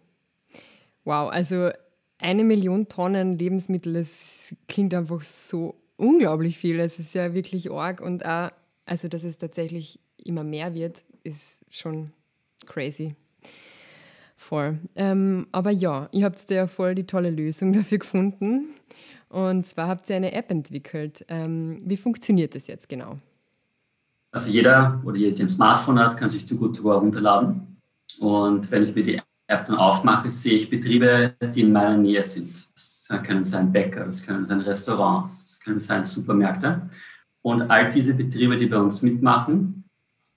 Wow, 1.03 1.29
also 1.31 1.69
eine 2.17 2.43
Million 2.43 2.87
Tonnen 2.87 3.37
Lebensmittel, 3.37 3.93
das 3.93 4.55
klingt 4.67 4.93
einfach 4.93 5.21
so 5.21 5.75
unglaublich 5.97 6.57
viel. 6.57 6.79
Es 6.79 6.97
ist 6.97 7.13
ja 7.13 7.33
wirklich 7.33 7.71
arg 7.71 8.01
und 8.01 8.25
auch, 8.25 8.49
also 8.85 9.07
dass 9.07 9.23
es 9.23 9.37
tatsächlich 9.37 9.99
immer 10.17 10.43
mehr 10.43 10.73
wird, 10.73 11.03
ist 11.23 11.63
schon 11.69 12.11
crazy. 12.65 13.15
Voll. 14.43 14.77
Ähm, 14.95 15.47
aber 15.53 15.71
ja, 15.71 16.09
ihr 16.11 16.25
habt 16.25 16.51
da 16.51 16.55
ja 16.55 16.67
voll 16.67 16.95
die 16.95 17.05
tolle 17.05 17.29
Lösung 17.29 17.71
dafür 17.79 17.99
gefunden. 17.99 18.73
Und 19.29 19.65
zwar 19.65 19.87
habt 19.87 20.09
ihr 20.09 20.17
eine 20.17 20.33
App 20.33 20.51
entwickelt. 20.51 21.25
Ähm, 21.29 21.77
wie 21.83 21.95
funktioniert 21.95 22.53
das 22.53 22.67
jetzt 22.67 22.89
genau? 22.89 23.19
Also 24.31 24.51
jeder 24.51 25.01
oder 25.05 25.15
jeder, 25.15 25.37
der 25.37 25.45
ein 25.45 25.49
Smartphone 25.49 25.97
hat, 25.97 26.17
kann 26.17 26.27
sich 26.27 26.45
Too 26.45 26.57
Good 26.57 26.75
To 26.75 26.83
Go 26.83 26.91
herunterladen. 26.91 27.77
Und 28.19 28.69
wenn 28.69 28.83
ich 28.83 28.93
mir 28.93 29.03
die 29.03 29.21
App 29.47 29.65
dann 29.65 29.77
aufmache, 29.77 30.29
sehe 30.29 30.57
ich 30.57 30.69
Betriebe, 30.69 31.35
die 31.55 31.61
in 31.61 31.71
meiner 31.71 31.97
Nähe 31.97 32.23
sind. 32.23 32.53
Das 32.75 33.09
können 33.25 33.45
sein 33.45 33.71
Bäcker, 33.71 34.05
das 34.05 34.25
können 34.25 34.45
sein 34.45 34.59
Restaurants, 34.59 35.47
das 35.47 35.59
können 35.61 35.79
sein 35.79 36.03
Supermärkte. 36.03 36.89
Und 37.41 37.61
all 37.71 37.93
diese 37.93 38.13
Betriebe, 38.13 38.57
die 38.57 38.65
bei 38.65 38.77
uns 38.77 39.01
mitmachen, 39.03 39.85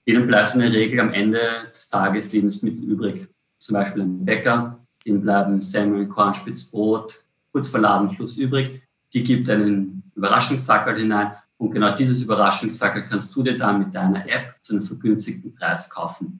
denen 0.07 0.27
bleibt 0.27 0.53
in 0.53 0.61
der 0.61 0.71
Regel 0.71 1.01
am 1.01 1.11
Ende 1.11 1.41
des 1.73 1.89
Tages 1.89 2.31
Lebensmittel 2.31 2.83
übrig. 2.83 3.27
Zum 3.57 3.73
Beispiel 3.73 4.03
ein 4.03 4.25
Bäcker, 4.25 4.79
denen 5.05 5.21
bleiben 5.21 5.61
Semmeln, 5.61 6.09
Kornspitz, 6.09 6.65
Brot, 6.65 7.23
kurz 7.51 7.69
vor 7.69 7.79
Ladenschluss 7.79 8.37
übrig. 8.37 8.81
Die 9.13 9.23
gibt 9.23 9.49
einen 9.49 10.03
Überraschungssackerl 10.15 10.99
hinein 10.99 11.31
und 11.57 11.71
genau 11.71 11.95
dieses 11.95 12.21
Überraschungssackerl 12.21 13.07
kannst 13.07 13.35
du 13.35 13.43
dir 13.43 13.57
dann 13.57 13.79
mit 13.79 13.95
deiner 13.95 14.27
App 14.27 14.55
zu 14.61 14.75
einem 14.75 14.83
vergünstigten 14.83 15.55
Preis 15.55 15.89
kaufen. 15.89 16.39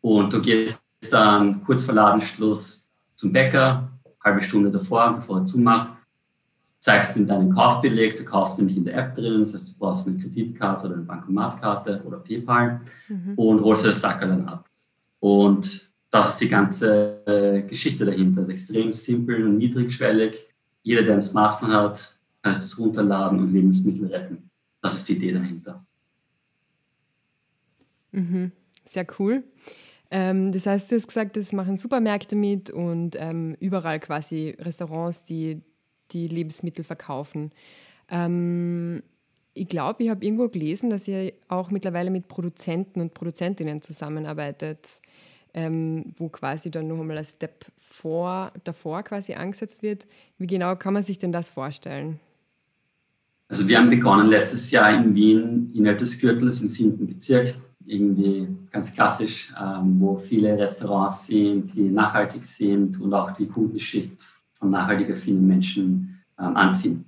Und 0.00 0.32
du 0.32 0.42
gehst 0.42 0.84
dann 1.10 1.64
kurz 1.64 1.84
vor 1.84 1.94
Ladenschluss 1.94 2.88
zum 3.14 3.32
Bäcker, 3.32 3.90
halbe 4.22 4.42
Stunde 4.42 4.70
davor, 4.70 5.14
bevor 5.14 5.38
er 5.38 5.44
zumacht, 5.44 5.92
zeigst 6.78 7.16
ihm 7.16 7.26
deinen 7.26 7.54
Kaufbeleg, 7.54 8.16
du 8.16 8.24
kaufst 8.24 8.58
nämlich 8.58 8.76
in 8.76 8.84
der 8.84 8.96
App 8.96 9.14
drin, 9.14 9.40
das 9.40 9.54
heißt, 9.54 9.70
du 9.70 9.78
brauchst 9.78 10.06
eine 10.06 10.18
Kreditkarte 10.18 10.86
oder 10.86 10.96
eine 10.96 11.04
Bankomatkarte 11.04 12.02
oder 12.04 12.18
PayPal 12.18 12.80
mhm. 13.08 13.34
und 13.36 13.62
holst 13.62 13.84
dir 13.84 13.90
das 13.90 14.00
Sackerl 14.00 14.28
dann 14.28 14.48
ab. 14.48 14.68
Und 15.20 15.91
das 16.12 16.32
ist 16.32 16.42
die 16.42 16.48
ganze 16.48 17.22
äh, 17.26 17.62
Geschichte 17.62 18.04
dahinter. 18.04 18.42
Das 18.42 18.50
ist 18.50 18.54
extrem 18.54 18.92
simpel 18.92 19.46
und 19.46 19.56
niedrigschwellig. 19.56 20.46
Jeder, 20.82 21.02
der 21.02 21.14
ein 21.14 21.22
Smartphone 21.22 21.72
hat, 21.72 22.18
kann 22.42 22.54
das 22.54 22.78
runterladen 22.78 23.40
und 23.40 23.52
Lebensmittel 23.52 24.06
retten. 24.06 24.50
Das 24.82 24.94
ist 24.94 25.08
die 25.08 25.14
Idee 25.14 25.32
dahinter. 25.32 25.84
Mhm. 28.10 28.52
Sehr 28.84 29.06
cool. 29.18 29.42
Ähm, 30.10 30.52
das 30.52 30.66
heißt, 30.66 30.92
du 30.92 30.96
hast 30.96 31.06
gesagt, 31.06 31.38
das 31.38 31.54
machen 31.54 31.78
Supermärkte 31.78 32.36
mit 32.36 32.70
und 32.70 33.16
ähm, 33.18 33.56
überall 33.58 33.98
quasi 33.98 34.54
Restaurants, 34.58 35.24
die 35.24 35.62
die 36.10 36.28
Lebensmittel 36.28 36.84
verkaufen. 36.84 37.52
Ähm, 38.10 39.02
ich 39.54 39.68
glaube, 39.68 40.02
ich 40.02 40.10
habe 40.10 40.22
irgendwo 40.22 40.48
gelesen, 40.48 40.90
dass 40.90 41.08
ihr 41.08 41.32
auch 41.48 41.70
mittlerweile 41.70 42.10
mit 42.10 42.28
Produzenten 42.28 43.00
und 43.00 43.14
Produzentinnen 43.14 43.80
zusammenarbeitet 43.80 45.00
ähm, 45.54 46.14
wo 46.16 46.28
quasi 46.28 46.70
dann 46.70 46.88
noch 46.88 47.00
einmal 47.00 47.18
ein 47.18 47.24
Step 47.24 47.66
vor, 47.78 48.52
davor 48.64 49.02
quasi 49.02 49.34
angesetzt 49.34 49.82
wird. 49.82 50.06
Wie 50.38 50.46
genau 50.46 50.76
kann 50.76 50.94
man 50.94 51.02
sich 51.02 51.18
denn 51.18 51.32
das 51.32 51.50
vorstellen? 51.50 52.20
Also 53.48 53.68
wir 53.68 53.78
haben 53.78 53.90
begonnen 53.90 54.28
letztes 54.28 54.70
Jahr 54.70 54.94
in 54.94 55.14
Wien 55.14 55.70
innerhalb 55.74 55.98
des 55.98 56.18
Gürtels 56.18 56.62
im 56.62 56.68
siebten 56.68 57.06
Bezirk, 57.06 57.54
irgendwie 57.84 58.48
ganz 58.70 58.94
klassisch, 58.94 59.52
ähm, 59.60 60.00
wo 60.00 60.16
viele 60.16 60.56
Restaurants 60.58 61.26
sind, 61.26 61.74
die 61.74 61.90
nachhaltig 61.90 62.44
sind 62.44 62.98
und 63.00 63.12
auch 63.12 63.32
die 63.32 63.46
Kundenschicht 63.46 64.12
von 64.52 64.70
nachhaltiger 64.70 65.16
vielen 65.16 65.46
Menschen 65.46 66.22
ähm, 66.38 66.56
anziehen. 66.56 67.04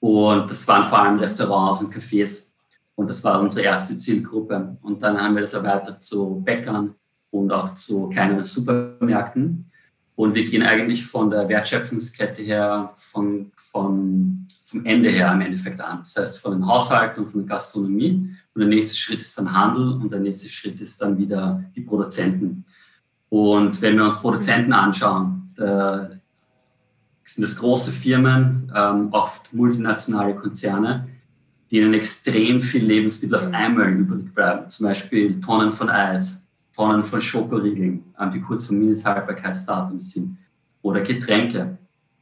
Und 0.00 0.50
das 0.50 0.66
waren 0.68 0.84
vor 0.84 1.00
allem 1.00 1.18
Restaurants 1.18 1.82
und 1.82 1.92
Cafés. 1.92 2.50
Und 2.94 3.10
das 3.10 3.22
war 3.24 3.40
unsere 3.40 3.66
erste 3.66 3.96
Zielgruppe. 3.96 4.78
Und 4.80 5.02
dann 5.02 5.20
haben 5.20 5.34
wir 5.34 5.42
das 5.42 5.54
erweitert 5.54 6.02
zu 6.02 6.40
Bäckern, 6.44 6.94
und 7.40 7.52
auch 7.52 7.74
zu 7.74 8.08
kleineren 8.08 8.44
Supermärkten. 8.44 9.66
Und 10.14 10.34
wir 10.34 10.46
gehen 10.46 10.62
eigentlich 10.62 11.06
von 11.06 11.30
der 11.30 11.48
Wertschöpfungskette 11.48 12.42
her, 12.42 12.90
von, 12.94 13.52
von, 13.54 14.46
vom 14.64 14.86
Ende 14.86 15.10
her 15.10 15.30
im 15.32 15.42
Endeffekt 15.42 15.80
an. 15.80 15.98
Das 15.98 16.16
heißt, 16.16 16.38
von 16.38 16.52
den 16.52 16.66
Haushalten 16.66 17.20
und 17.20 17.28
von 17.28 17.40
der 17.40 17.48
Gastronomie. 17.48 18.34
Und 18.54 18.60
der 18.60 18.68
nächste 18.68 18.96
Schritt 18.96 19.20
ist 19.20 19.38
dann 19.38 19.52
Handel 19.52 19.92
und 19.92 20.10
der 20.10 20.20
nächste 20.20 20.48
Schritt 20.48 20.80
ist 20.80 21.02
dann 21.02 21.18
wieder 21.18 21.62
die 21.74 21.82
Produzenten. 21.82 22.64
Und 23.28 23.82
wenn 23.82 23.96
wir 23.96 24.04
uns 24.04 24.20
Produzenten 24.20 24.72
anschauen, 24.72 25.52
da 25.54 26.10
sind 27.24 27.42
das 27.42 27.56
große 27.56 27.90
Firmen, 27.90 28.72
ähm, 28.74 29.08
oft 29.10 29.52
multinationale 29.52 30.34
Konzerne, 30.34 31.08
denen 31.70 31.92
extrem 31.92 32.62
viel 32.62 32.84
Lebensmittel 32.84 33.36
auf 33.36 33.52
einmal 33.52 33.90
übrig 33.90 34.32
bleiben. 34.32 34.70
Zum 34.70 34.86
Beispiel 34.86 35.40
Tonnen 35.40 35.72
von 35.72 35.90
Eis, 35.90 36.45
Tonnen 36.76 37.04
von 37.04 37.20
Schokoriegeln, 37.20 38.04
die 38.32 38.40
kurz 38.40 38.66
vor 38.66 38.76
Mindesthaltbarkeitsdatum 38.76 39.98
sind, 39.98 40.36
oder 40.82 41.00
Getränke. 41.00 41.78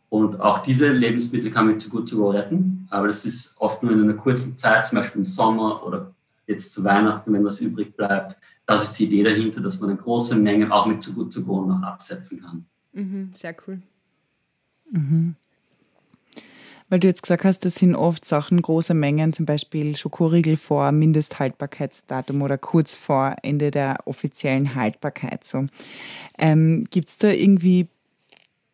Und 0.08 0.40
auch 0.40 0.60
diese 0.60 0.92
Lebensmittel 0.92 1.50
kann 1.50 1.66
man 1.66 1.80
zu 1.80 1.90
gut 1.90 2.08
zu 2.08 2.16
go 2.18 2.30
retten, 2.30 2.86
aber 2.88 3.08
das 3.08 3.26
ist 3.26 3.60
oft 3.60 3.82
nur 3.82 3.92
in 3.92 4.02
einer 4.02 4.14
kurzen 4.14 4.56
Zeit, 4.56 4.86
zum 4.86 4.98
Beispiel 4.98 5.20
im 5.20 5.24
Sommer 5.24 5.84
oder 5.84 6.14
jetzt 6.46 6.72
zu 6.72 6.84
Weihnachten, 6.84 7.32
wenn 7.32 7.44
was 7.44 7.60
übrig 7.60 7.96
bleibt. 7.96 8.36
Das 8.64 8.84
ist 8.84 8.98
die 8.98 9.06
Idee 9.06 9.24
dahinter, 9.24 9.60
dass 9.60 9.80
man 9.80 9.90
eine 9.90 9.98
große 9.98 10.36
Menge 10.36 10.72
auch 10.72 10.86
mit 10.86 11.02
zu 11.02 11.14
gut 11.14 11.32
zu 11.32 11.44
go 11.44 11.64
noch 11.64 11.82
absetzen 11.82 12.40
kann. 12.40 12.64
Mhm, 12.92 13.30
sehr 13.34 13.56
cool. 13.66 13.82
Mhm. 14.90 15.34
Weil 16.90 17.00
du 17.00 17.08
jetzt 17.08 17.22
gesagt 17.22 17.44
hast, 17.44 17.64
das 17.64 17.76
sind 17.76 17.94
oft 17.94 18.24
Sachen, 18.24 18.60
große 18.60 18.94
Mengen, 18.94 19.32
zum 19.32 19.46
Beispiel 19.46 19.96
Schokoriegel 19.96 20.56
vor 20.56 20.92
Mindesthaltbarkeitsdatum 20.92 22.42
oder 22.42 22.58
kurz 22.58 22.94
vor 22.94 23.36
Ende 23.42 23.70
der 23.70 23.98
offiziellen 24.04 24.74
Haltbarkeit. 24.74 25.44
So. 25.44 25.66
Ähm, 26.38 26.84
Gibt 26.90 27.08
es 27.08 27.16
da 27.16 27.30
irgendwie, 27.30 27.88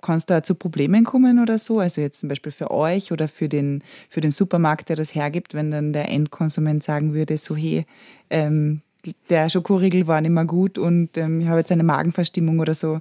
kann 0.03 0.17
es 0.17 0.27
da 0.27 0.43
zu 0.43 0.57
Problemen 0.57 1.05
kommen 1.05 1.39
oder 1.39 1.59
so? 1.59 1.79
Also 1.79 2.01
jetzt 2.01 2.19
zum 2.19 2.29
Beispiel 2.29 2.53
für 2.53 2.73
euch 2.73 3.13
oder 3.13 3.29
für 3.29 3.49
den, 3.49 3.85
für 4.09 4.21
den 4.21 4.33
Supermarkt, 4.33 4.89
der 4.89 4.97
das 4.97 5.15
hergibt, 5.15 5.55
wenn 5.55 5.71
dann 5.71 5.93
der 5.93 6.09
Endkonsument 6.09 6.83
sagen 6.83 7.15
würde, 7.15 7.39
so 7.39 7.55
hey, 7.55 7.87
ähm, 8.29 8.83
der 9.29 9.49
Schokoriegel 9.49 10.07
war 10.07 10.21
nicht 10.21 10.31
mehr 10.31 10.45
gut 10.45 10.79
und 10.79 11.17
ähm, 11.17 11.41
ich 11.41 11.47
habe 11.47 11.61
jetzt 11.61 11.73
eine 11.73 11.85
Magenverstimmung 11.85 12.59
oder 12.59 12.75
so. 12.75 13.01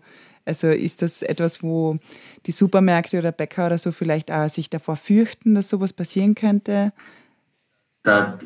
Also 0.50 0.68
ist 0.68 1.04
das 1.04 1.22
etwas, 1.22 1.62
wo 1.62 2.00
die 2.48 2.52
Supermärkte 2.52 3.20
oder 3.20 3.32
Bäcker 3.32 3.68
oder 3.68 3.78
so 3.78 3.92
vielleicht 3.92 4.32
auch 4.32 4.50
sich 4.50 4.70
davor 4.70 4.96
fürchten, 4.96 5.54
dass 5.54 5.70
sowas 5.70 5.94
passieren 5.94 6.34
könnte? 6.34 6.92
Da, 8.02 8.40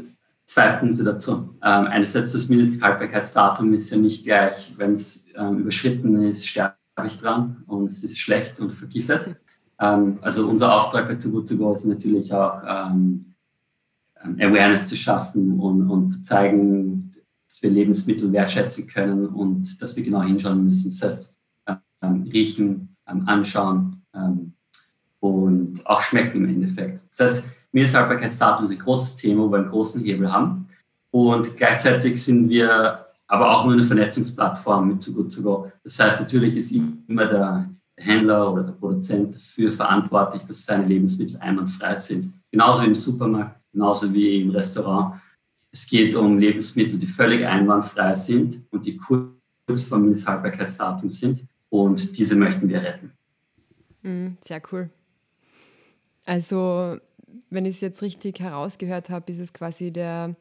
zwei 0.45 0.74
Punkte 0.74 1.03
dazu. 1.03 1.55
Ähm, 1.63 1.88
einerseits 1.88 2.33
das 2.33 2.50
Mindesthaltbarkeitsdatum 2.50 3.74
ist 3.74 3.89
ja 3.89 3.98
nicht 3.98 4.25
gleich, 4.25 4.74
wenn 4.77 4.93
es 4.93 5.25
ähm, 5.36 5.60
überschritten 5.60 6.22
ist, 6.27 6.45
sterbe 6.45 6.75
ich 7.07 7.17
dran 7.19 7.63
und 7.67 7.89
es 7.89 8.03
ist 8.03 8.19
schlecht 8.19 8.60
und 8.60 8.72
vergiftet. 8.72 9.38
Ähm, 9.79 10.19
also 10.22 10.50
unser 10.50 10.75
Auftrag 10.75 11.07
bei 11.07 11.15
Too 11.15 11.31
Good 11.31 11.50
To 11.50 11.55
Go 11.55 11.74
ist 11.74 11.86
natürlich 11.86 12.33
auch 12.33 12.62
ähm, 12.67 13.33
ähm, 14.24 14.38
Awareness 14.41 14.89
zu 14.89 14.98
schaffen 14.98 15.57
und, 15.57 15.89
und 15.89 16.10
zu 16.10 16.22
zeigen, 16.24 17.13
dass 17.48 17.63
wir 17.63 17.69
Lebensmittel 17.69 18.31
wertschätzen 18.33 18.88
können 18.88 19.27
und 19.27 19.81
dass 19.81 19.95
wir 19.95 20.03
genau 20.03 20.24
hinschauen 20.24 20.65
müssen. 20.65 20.91
Das 20.91 21.01
heißt, 21.01 21.33
riechen, 22.34 22.96
ähm, 23.08 23.28
anschauen 23.28 24.02
ähm, 24.16 24.54
und 25.20 25.86
auch 25.86 26.02
schmecken 26.02 26.44
im 26.44 26.50
Endeffekt. 26.50 27.04
Das 27.10 27.20
heißt, 27.20 27.50
Mindesthaltbarkeitsdatum 27.72 28.66
ist 28.66 28.72
ein 28.72 28.80
großes 28.80 29.18
Thema, 29.18 29.44
wo 29.44 29.52
wir 29.52 29.60
einen 29.60 29.70
großen 29.70 30.04
Hebel 30.04 30.32
haben. 30.32 30.68
Und 31.12 31.56
gleichzeitig 31.58 32.24
sind 32.24 32.50
wir 32.50 33.06
aber 33.28 33.52
auch 33.52 33.66
nur 33.66 33.74
eine 33.74 33.84
Vernetzungsplattform 33.84 34.90
mit 34.90 35.04
Too 35.04 35.13
Good 35.13 35.36
To 35.36 35.42
Go. 35.42 35.72
Das 35.84 36.00
heißt, 36.00 36.20
natürlich 36.20 36.56
ist 36.56 36.72
immer 36.72 37.25
der 37.25 37.70
Händler 37.98 38.52
oder 38.52 38.63
der 38.63 38.74
Produzent 38.74 39.34
dafür 39.34 39.72
verantwortlich, 39.72 40.44
dass 40.44 40.66
seine 40.66 40.86
Lebensmittel 40.86 41.38
einwandfrei 41.38 41.96
sind. 41.96 42.34
Genauso 42.52 42.84
wie 42.84 42.88
im 42.88 42.96
Supermarkt, 42.96 43.60
genauso 43.72 44.13
wie 44.13 44.42
im 44.42 44.52
Restaurant. 44.52 45.16
Es 45.72 45.88
geht 45.88 46.16
um 46.16 46.38
Lebensmittel, 46.38 47.00
die 47.00 47.08
völlig 47.08 47.46
einwandfrei 47.46 48.13
sind 48.13 48.62
und 48.72 48.86
die 48.86 48.98
kurz 48.98 49.88
vor 49.88 49.98
Mindesthaltbarkeitsdatum 49.98 51.10
sind 51.10 51.44
und 51.74 52.20
diese 52.20 52.36
möchten 52.36 52.70
wir 52.70 52.84
retten. 52.84 53.13
Mhm, 54.03 54.38
sehr 54.42 54.62
cool. 54.72 54.92
Also, 56.24 56.98
wenn 57.50 57.65
ich 57.65 57.75
es 57.75 57.82
jetzt 57.82 58.03
richtig 58.03 58.39
herausgehört 58.42 59.10
habe, 59.10 59.32
ist 59.32 59.39
es 59.39 59.53
quasi 59.53 59.89
der 59.89 60.36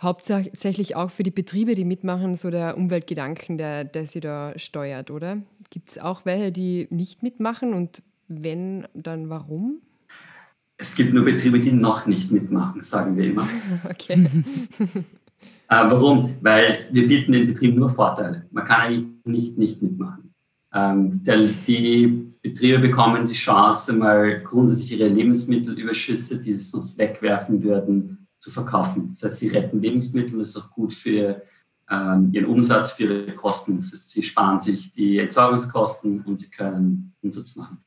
hauptsächlich 0.00 0.96
auch 0.96 1.10
für 1.10 1.24
die 1.24 1.30
Betriebe, 1.30 1.74
die 1.74 1.84
mitmachen, 1.84 2.36
so 2.36 2.50
der 2.50 2.78
Umweltgedanken, 2.78 3.58
der, 3.58 3.84
der 3.84 4.06
sie 4.06 4.20
da 4.20 4.54
steuert, 4.56 5.10
oder? 5.10 5.42
Gibt 5.68 5.90
es 5.90 5.98
auch 5.98 6.24
welche, 6.24 6.52
die 6.52 6.88
nicht 6.88 7.22
mitmachen 7.22 7.74
und 7.74 8.02
wenn, 8.28 8.88
dann 8.94 9.28
warum? 9.28 9.82
Es 10.78 10.94
gibt 10.94 11.12
nur 11.12 11.26
Betriebe, 11.26 11.60
die 11.60 11.72
noch 11.72 12.06
nicht 12.06 12.30
mitmachen, 12.30 12.82
sagen 12.82 13.18
wir 13.18 13.26
immer. 13.26 13.46
okay. 13.90 14.26
Äh, 15.68 15.90
warum? 15.90 16.36
Weil 16.40 16.88
wir 16.90 17.06
bieten 17.06 17.32
den 17.32 17.46
Betrieb 17.46 17.76
nur 17.76 17.90
Vorteile. 17.90 18.46
Man 18.50 18.64
kann 18.64 18.80
eigentlich 18.80 19.06
nicht 19.24 19.58
nicht 19.58 19.82
mitmachen. 19.82 20.34
Ähm, 20.72 21.22
der, 21.24 21.48
die 21.66 22.28
Betriebe 22.42 22.78
bekommen 22.78 23.26
die 23.26 23.34
Chance, 23.34 23.92
mal 23.92 24.40
grundsätzlich 24.42 24.98
ihre 24.98 25.08
Lebensmittelüberschüsse, 25.08 26.38
die 26.38 26.56
sie 26.56 26.64
sonst 26.64 26.98
wegwerfen 26.98 27.62
würden, 27.62 28.26
zu 28.38 28.50
verkaufen. 28.50 29.08
Das 29.10 29.22
heißt, 29.22 29.36
sie 29.36 29.48
retten 29.48 29.80
Lebensmittel, 29.80 30.38
das 30.38 30.50
ist 30.50 30.56
auch 30.56 30.70
gut 30.70 30.92
für 30.92 31.42
ähm, 31.90 32.30
ihren 32.32 32.46
Umsatz, 32.46 32.92
für 32.92 33.04
ihre 33.04 33.34
Kosten. 33.34 33.78
Das 33.78 33.92
heißt, 33.92 34.10
sie 34.10 34.22
sparen 34.22 34.60
sich 34.60 34.92
die 34.92 35.18
Entsorgungskosten 35.18 36.22
und 36.22 36.38
sie 36.38 36.50
können 36.50 37.14
Umsatz 37.22 37.56
machen. 37.56 37.78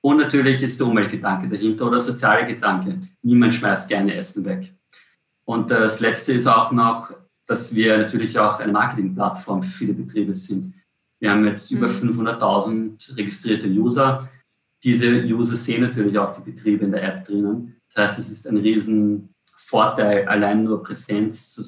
Und 0.00 0.18
natürlich 0.18 0.62
ist 0.62 0.80
der 0.80 0.86
Umweltgedanke 0.86 1.48
dahinter 1.48 1.86
oder 1.86 1.96
der 1.96 2.00
soziale 2.00 2.46
Gedanke. 2.46 3.00
Niemand 3.22 3.54
schmeißt 3.54 3.88
gerne 3.88 4.14
Essen 4.14 4.44
weg. 4.44 4.74
Und 5.48 5.70
das 5.70 6.00
Letzte 6.00 6.34
ist 6.34 6.46
auch 6.46 6.72
noch, 6.72 7.10
dass 7.46 7.74
wir 7.74 7.96
natürlich 7.96 8.38
auch 8.38 8.60
eine 8.60 8.70
Marketingplattform 8.70 9.62
für 9.62 9.70
viele 9.70 9.94
Betriebe 9.94 10.34
sind. 10.34 10.74
Wir 11.20 11.30
haben 11.30 11.46
jetzt 11.46 11.70
über 11.70 11.86
500.000 11.86 12.70
mhm. 12.70 12.96
registrierte 13.14 13.66
User. 13.66 14.28
Diese 14.84 15.08
User 15.24 15.56
sehen 15.56 15.84
natürlich 15.84 16.18
auch 16.18 16.36
die 16.36 16.50
Betriebe 16.50 16.84
in 16.84 16.92
der 16.92 17.02
App 17.02 17.24
drinnen. 17.24 17.80
Das 17.86 18.10
heißt, 18.10 18.18
es 18.18 18.30
ist 18.30 18.46
ein 18.46 18.58
riesen 18.58 19.34
Vorteil, 19.56 20.28
allein 20.28 20.64
nur 20.64 20.82
Präsenz 20.82 21.54
zu, 21.54 21.62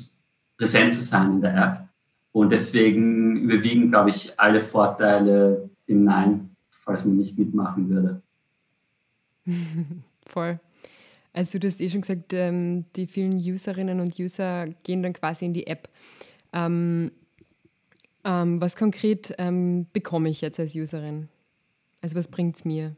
präsent 0.59 0.95
zu 0.95 1.01
sein 1.03 1.33
in 1.33 1.41
der 1.41 1.57
App. 1.57 1.89
Und 2.33 2.51
deswegen 2.53 3.37
überwiegen, 3.45 3.89
glaube 3.89 4.11
ich, 4.11 4.39
alle 4.39 4.61
Vorteile 4.61 5.71
dem 5.89 6.05
Nein, 6.05 6.55
falls 6.69 7.07
man 7.07 7.17
nicht 7.17 7.39
mitmachen 7.39 7.89
würde. 7.89 8.21
Voll. 10.27 10.61
Also 11.33 11.59
du 11.59 11.67
hast 11.67 11.81
eh 11.81 11.89
schon 11.89 12.01
gesagt, 12.01 12.33
ähm, 12.33 12.87
die 12.97 13.07
vielen 13.07 13.37
Userinnen 13.37 14.01
und 14.01 14.19
User 14.19 14.67
gehen 14.83 15.03
dann 15.03 15.13
quasi 15.13 15.45
in 15.45 15.55
die 15.55 15.67
App. 15.67 15.89
Ähm, 16.53 17.13
ähm, 18.25 18.61
was 18.61 18.77
konkret 18.77 19.35
ähm, 19.39 19.87
bekomme 19.93 20.29
ich 20.29 20.41
jetzt 20.41 20.59
als 20.59 20.75
Userin? 20.75 21.29
Also 22.03 22.17
was 22.17 22.29
bringt 22.29 22.57
es 22.57 22.65
mir? 22.65 22.97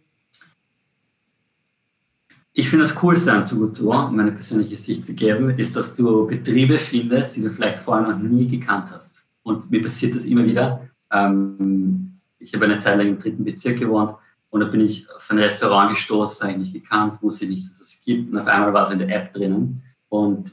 Ich 2.54 2.68
finde 2.68 2.84
das 2.84 2.94
Coolste 2.94 3.32
an 3.32 3.46
Tugotur, 3.46 4.08
um 4.08 4.16
meine 4.16 4.32
persönliche 4.32 4.76
Sicht 4.76 5.06
zu 5.06 5.14
geben, 5.14 5.58
ist, 5.58 5.74
dass 5.74 5.96
du 5.96 6.26
Betriebe 6.26 6.78
findest, 6.78 7.36
die 7.36 7.42
du 7.42 7.50
vielleicht 7.50 7.78
vorher 7.78 8.08
noch 8.08 8.18
nie 8.18 8.46
gekannt 8.46 8.90
hast. 8.90 9.26
Und 9.42 9.70
mir 9.70 9.80
passiert 9.80 10.14
das 10.14 10.24
immer 10.24 10.44
wieder. 10.44 10.88
Ähm, 11.10 12.18
ich 12.38 12.52
habe 12.54 12.64
eine 12.66 12.78
Zeit 12.78 12.98
lang 12.98 13.08
im 13.08 13.18
dritten 13.18 13.44
Bezirk 13.44 13.78
gewohnt 13.78 14.16
und 14.52 14.60
da 14.60 14.66
bin 14.66 14.82
ich 14.82 15.10
auf 15.10 15.30
ein 15.30 15.38
Restaurant 15.38 15.94
gestoßen, 15.94 16.46
eigentlich 16.46 16.74
gekannt, 16.74 17.22
wusste 17.22 17.46
nicht, 17.46 17.66
dass 17.66 17.80
es 17.80 18.02
gibt. 18.04 18.30
Und 18.30 18.38
auf 18.38 18.46
einmal 18.46 18.74
war 18.74 18.84
es 18.86 18.92
in 18.92 18.98
der 18.98 19.08
App 19.08 19.32
drinnen. 19.32 19.82
Und 20.10 20.52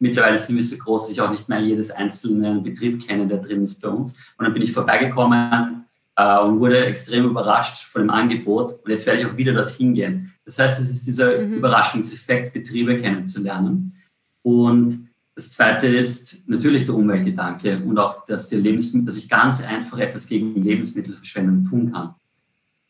mittlerweile 0.00 0.40
sind 0.40 0.56
wir 0.56 0.64
so 0.64 0.76
groß, 0.76 1.02
dass 1.02 1.12
ich 1.12 1.20
auch 1.20 1.30
nicht 1.30 1.48
mehr 1.48 1.60
jedes 1.60 1.92
einzelne 1.92 2.60
Betrieb 2.60 3.06
kenne, 3.06 3.28
der 3.28 3.38
drin 3.38 3.62
ist 3.62 3.80
bei 3.80 3.90
uns. 3.90 4.14
Und 4.36 4.44
dann 4.44 4.52
bin 4.52 4.62
ich 4.62 4.72
vorbeigekommen 4.72 5.84
äh, 6.16 6.38
und 6.40 6.58
wurde 6.58 6.84
extrem 6.86 7.26
überrascht 7.26 7.84
von 7.84 8.02
dem 8.02 8.10
Angebot. 8.10 8.80
Und 8.84 8.90
jetzt 8.90 9.06
werde 9.06 9.20
ich 9.20 9.26
auch 9.26 9.36
wieder 9.36 9.54
dorthin 9.54 9.94
gehen. 9.94 10.34
Das 10.44 10.58
heißt, 10.58 10.80
es 10.80 10.90
ist 10.90 11.06
dieser 11.06 11.38
mhm. 11.38 11.54
Überraschungseffekt, 11.54 12.52
Betriebe 12.52 12.96
kennenzulernen. 12.96 13.94
Und 14.42 15.10
das 15.36 15.52
Zweite 15.52 15.86
ist 15.86 16.48
natürlich 16.48 16.86
der 16.86 16.96
Umweltgedanke 16.96 17.84
und 17.84 18.00
auch, 18.00 18.24
dass, 18.24 18.48
die 18.48 18.56
Lebensmittel, 18.56 19.06
dass 19.06 19.16
ich 19.16 19.28
ganz 19.28 19.64
einfach 19.64 19.98
etwas 19.98 20.26
gegen 20.26 20.60
Lebensmittelverschwendung 20.60 21.62
tun 21.62 21.92
kann. 21.92 22.16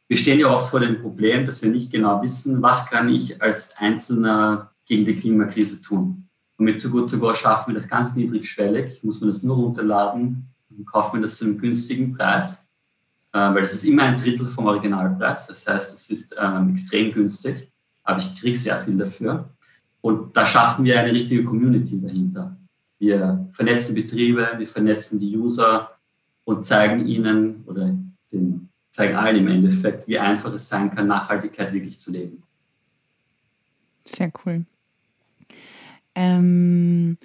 Wir 0.09 0.17
stehen 0.17 0.41
ja 0.41 0.49
oft 0.49 0.71
vor 0.71 0.81
dem 0.81 1.01
Problem, 1.01 1.45
dass 1.45 1.63
wir 1.63 1.71
nicht 1.71 1.93
genau 1.93 2.23
wissen, 2.23 2.63
was 2.63 2.87
kann 2.87 3.11
ich 3.11 3.41
als 3.43 3.77
Einzelner 3.77 4.73
gegen 4.87 5.05
die 5.05 5.15
Klimakrise 5.15 5.83
tun. 5.83 6.29
Und 6.57 6.65
mit 6.65 6.81
Too 6.81 6.91
Good 6.91 7.11
To 7.11 7.19
Go 7.19 7.35
schaffen 7.35 7.73
wir 7.73 7.81
das 7.81 7.89
ganz 7.89 8.15
niedrigschwellig, 8.15 9.05
muss 9.05 9.21
man 9.21 9.31
das 9.31 9.43
nur 9.43 9.57
runterladen 9.57 10.49
und 10.71 10.87
kauft 10.87 11.13
man 11.13 11.23
das 11.23 11.37
zu 11.37 11.45
einem 11.45 11.59
günstigen 11.59 12.15
Preis, 12.15 12.67
äh, 13.33 13.39
weil 13.39 13.61
das 13.61 13.75
ist 13.75 13.85
immer 13.85 14.05
ein 14.05 14.17
Drittel 14.17 14.49
vom 14.49 14.67
Originalpreis. 14.67 15.47
Das 15.47 15.67
heißt, 15.67 15.95
es 15.95 16.11
ist 16.11 16.35
ähm, 16.41 16.71
extrem 16.71 17.13
günstig, 17.13 17.71
aber 18.03 18.19
ich 18.19 18.35
kriege 18.41 18.57
sehr 18.57 18.79
viel 18.79 18.97
dafür. 18.97 19.51
Und 20.01 20.35
da 20.35 20.47
schaffen 20.47 20.85
wir 20.87 20.99
eine 20.99 21.13
richtige 21.13 21.45
Community 21.45 22.01
dahinter. 22.01 22.57
Wir 22.99 23.49
vernetzen 23.53 23.95
Betriebe, 23.95 24.55
wir 24.57 24.67
vernetzen 24.67 25.21
die 25.21 25.37
User 25.37 25.91
und 26.45 26.65
zeigen 26.65 27.07
ihnen 27.07 27.63
oder 27.67 27.95
den, 28.33 28.69
zeigen 28.99 29.15
allen 29.15 29.37
im 29.37 29.47
Endeffekt, 29.47 30.09
wie 30.09 30.19
einfach 30.19 30.53
es 30.53 30.69
sein 30.69 30.93
kann, 30.93 31.07
Nachhaltigkeit 31.07 31.73
wirklich 31.73 32.01
zu 32.01 32.11
leben. 32.11 32.43
Sehr 34.05 34.33
cool. 34.45 34.65
Ähm, 36.17 37.17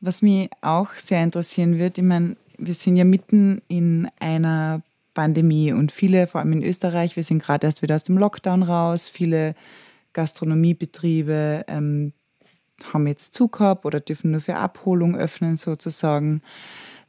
was 0.00 0.22
mich 0.22 0.50
auch 0.60 0.92
sehr 0.94 1.22
interessieren 1.22 1.78
wird, 1.78 1.98
ich 1.98 2.04
meine, 2.04 2.36
wir 2.58 2.74
sind 2.74 2.96
ja 2.96 3.04
mitten 3.04 3.62
in 3.68 4.08
einer 4.18 4.82
Pandemie 5.14 5.72
und 5.72 5.92
viele, 5.92 6.26
vor 6.26 6.40
allem 6.40 6.54
in 6.54 6.64
Österreich, 6.64 7.14
wir 7.14 7.22
sind 7.22 7.40
gerade 7.40 7.68
erst 7.68 7.80
wieder 7.80 7.94
aus 7.94 8.02
dem 8.02 8.18
Lockdown 8.18 8.64
raus, 8.64 9.06
viele 9.06 9.54
Gastronomiebetriebe 10.14 11.64
ähm, 11.68 12.12
haben 12.92 13.06
jetzt 13.06 13.34
Zugab 13.34 13.84
oder 13.84 14.00
dürfen 14.00 14.32
nur 14.32 14.40
für 14.40 14.56
Abholung 14.56 15.14
öffnen 15.14 15.56
sozusagen. 15.56 16.42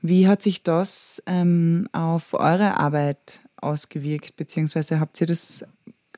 Wie 0.01 0.27
hat 0.27 0.43
sich 0.43 0.61
das 0.61 1.23
ähm, 1.25 1.89
auf 1.91 2.35
eure 2.35 2.77
Arbeit 2.77 3.41
ausgewirkt, 3.61 4.35
beziehungsweise 4.35 4.99
habt 4.99 5.19
ihr 5.21 5.27
das 5.27 5.65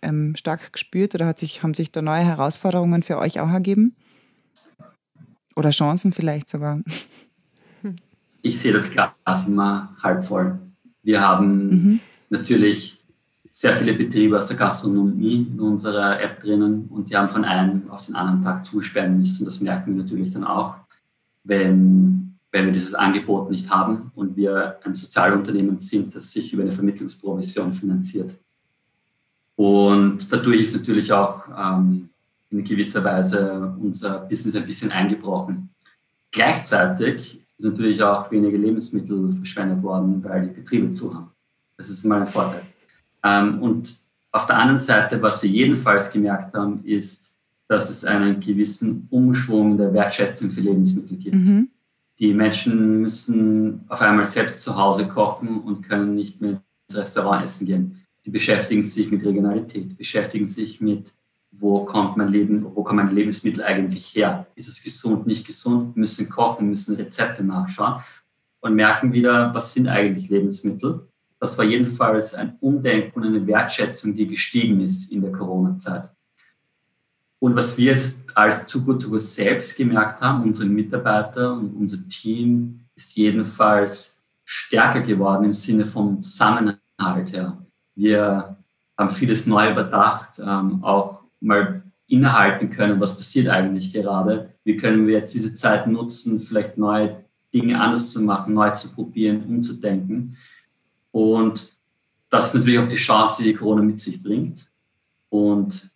ähm, 0.01 0.35
stark 0.35 0.73
gespürt 0.73 1.15
oder 1.15 1.25
hat 1.25 1.39
sich, 1.39 1.63
haben 1.63 1.73
sich 1.73 1.91
da 1.91 2.01
neue 2.01 2.23
Herausforderungen 2.23 3.03
für 3.03 3.17
euch 3.17 3.39
auch 3.39 3.49
ergeben? 3.49 3.95
Oder 5.55 5.69
Chancen 5.69 6.13
vielleicht 6.13 6.49
sogar? 6.49 6.81
Ich 8.43 8.59
sehe 8.59 8.73
das 8.73 8.89
Glas 8.89 9.45
immer 9.45 9.95
halb 10.01 10.25
voll. 10.25 10.57
Wir 11.03 11.21
haben 11.21 11.69
mhm. 11.69 11.99
natürlich 12.29 13.01
sehr 13.51 13.75
viele 13.75 13.93
Betriebe 13.93 14.37
aus 14.37 14.47
der 14.47 14.57
Gastronomie 14.57 15.47
in 15.51 15.59
unserer 15.59 16.19
App 16.21 16.39
drinnen 16.39 16.87
und 16.89 17.09
die 17.09 17.15
haben 17.15 17.29
von 17.29 17.43
einem 17.43 17.89
auf 17.89 18.05
den 18.05 18.15
anderen 18.15 18.41
Tag 18.41 18.65
zusperren 18.65 19.17
müssen. 19.17 19.45
Das 19.45 19.61
merken 19.61 19.95
wir 19.95 20.03
natürlich 20.03 20.31
dann 20.31 20.43
auch, 20.43 20.75
wenn, 21.43 22.20
wenn 22.51 22.65
wir 22.65 22.73
dieses 22.73 22.93
Angebot 22.93 23.49
nicht 23.49 23.69
haben 23.69 24.11
und 24.15 24.35
wir 24.35 24.79
ein 24.83 24.93
Sozialunternehmen 24.93 25.77
sind, 25.77 26.13
das 26.15 26.31
sich 26.31 26.51
über 26.51 26.63
eine 26.63 26.71
Vermittlungsprovision 26.71 27.71
finanziert. 27.71 28.33
Und 29.55 30.31
dadurch 30.31 30.61
ist 30.61 30.75
natürlich 30.75 31.11
auch 31.13 31.45
ähm, 31.57 32.09
in 32.49 32.63
gewisser 32.63 33.03
Weise 33.03 33.73
unser 33.79 34.19
Business 34.19 34.55
ein 34.55 34.65
bisschen 34.65 34.91
eingebrochen. 34.91 35.69
Gleichzeitig 36.31 37.41
ist 37.57 37.63
natürlich 37.63 38.01
auch 38.03 38.29
weniger 38.31 38.57
Lebensmittel 38.57 39.31
verschwendet 39.33 39.81
worden, 39.83 40.23
weil 40.23 40.47
die 40.47 40.61
Betriebe 40.61 40.91
zu 40.91 41.13
haben. 41.13 41.31
Das 41.77 41.89
ist 41.89 42.03
mal 42.05 42.21
ein 42.21 42.27
Vorteil. 42.27 42.63
Ähm, 43.23 43.61
und 43.61 43.95
auf 44.31 44.45
der 44.45 44.57
anderen 44.57 44.79
Seite, 44.79 45.21
was 45.21 45.43
wir 45.43 45.49
jedenfalls 45.49 46.11
gemerkt 46.11 46.53
haben, 46.53 46.83
ist, 46.83 47.37
dass 47.67 47.89
es 47.89 48.03
einen 48.03 48.39
gewissen 48.39 49.07
Umschwung 49.09 49.77
der 49.77 49.93
Wertschätzung 49.93 50.49
für 50.49 50.61
Lebensmittel 50.61 51.17
gibt. 51.17 51.35
Mhm. 51.35 51.69
Die 52.21 52.35
Menschen 52.35 53.01
müssen 53.01 53.83
auf 53.87 53.99
einmal 53.99 54.27
selbst 54.27 54.61
zu 54.61 54.75
Hause 54.75 55.07
kochen 55.07 55.59
und 55.61 55.81
können 55.81 56.13
nicht 56.13 56.39
mehr 56.39 56.51
ins 56.51 56.63
Restaurant 56.93 57.43
essen 57.43 57.65
gehen. 57.65 58.05
Die 58.23 58.29
beschäftigen 58.29 58.83
sich 58.83 59.09
mit 59.09 59.25
Regionalität, 59.25 59.97
beschäftigen 59.97 60.45
sich 60.45 60.79
mit, 60.79 61.15
wo 61.49 61.83
kommt 61.83 62.17
mein 62.17 62.27
Leben, 62.27 62.63
wo 62.75 62.83
kommt 62.83 62.97
mein 62.97 63.15
Lebensmittel 63.15 63.63
eigentlich 63.63 64.15
her? 64.15 64.45
Ist 64.53 64.67
es 64.67 64.83
gesund, 64.83 65.25
nicht 65.25 65.47
gesund? 65.47 65.97
Müssen 65.97 66.29
kochen, 66.29 66.69
müssen 66.69 66.95
Rezepte 66.95 67.43
nachschauen 67.43 68.03
und 68.59 68.75
merken 68.75 69.11
wieder, 69.13 69.51
was 69.55 69.73
sind 69.73 69.87
eigentlich 69.87 70.29
Lebensmittel? 70.29 71.07
Das 71.39 71.57
war 71.57 71.65
jedenfalls 71.65 72.35
ein 72.35 72.55
Umdenken 72.59 73.19
und 73.19 73.25
eine 73.25 73.47
Wertschätzung, 73.47 74.13
die 74.13 74.27
gestiegen 74.27 74.79
ist 74.81 75.11
in 75.11 75.23
der 75.23 75.31
Corona-Zeit. 75.31 76.11
Und 77.41 77.55
was 77.55 77.75
wir 77.75 77.85
jetzt 77.85 78.37
als 78.37 78.67
To 78.67 78.81
Go 78.81 79.17
selbst 79.17 79.75
gemerkt 79.75 80.21
haben, 80.21 80.43
unsere 80.43 80.69
Mitarbeiter 80.69 81.53
und 81.53 81.75
unser 81.75 82.07
Team 82.07 82.81
ist 82.95 83.17
jedenfalls 83.17 84.21
stärker 84.45 85.01
geworden 85.01 85.45
im 85.45 85.53
Sinne 85.53 85.85
vom 85.85 86.21
Zusammenhalt 86.21 87.33
her. 87.33 87.57
Wir 87.95 88.57
haben 88.95 89.09
vieles 89.09 89.47
neu 89.47 89.71
überdacht, 89.71 90.37
ähm, 90.37 90.83
auch 90.83 91.23
mal 91.39 91.81
innehalten 92.05 92.69
können, 92.69 92.99
was 92.99 93.17
passiert 93.17 93.47
eigentlich 93.47 93.91
gerade. 93.91 94.53
Wie 94.63 94.77
können 94.77 95.07
wir 95.07 95.15
jetzt 95.15 95.33
diese 95.33 95.55
Zeit 95.55 95.87
nutzen, 95.87 96.39
vielleicht 96.39 96.77
neue 96.77 97.23
Dinge 97.51 97.81
anders 97.81 98.11
zu 98.11 98.21
machen, 98.21 98.53
neu 98.53 98.69
zu 98.69 98.93
probieren, 98.93 99.43
umzudenken. 99.47 100.37
Und 101.09 101.75
das 102.29 102.49
ist 102.49 102.53
natürlich 102.53 102.79
auch 102.79 102.87
die 102.87 102.97
Chance, 102.97 103.41
die 103.41 103.55
Corona 103.55 103.81
mit 103.81 103.99
sich 103.99 104.21
bringt. 104.21 104.69
Und 105.29 105.89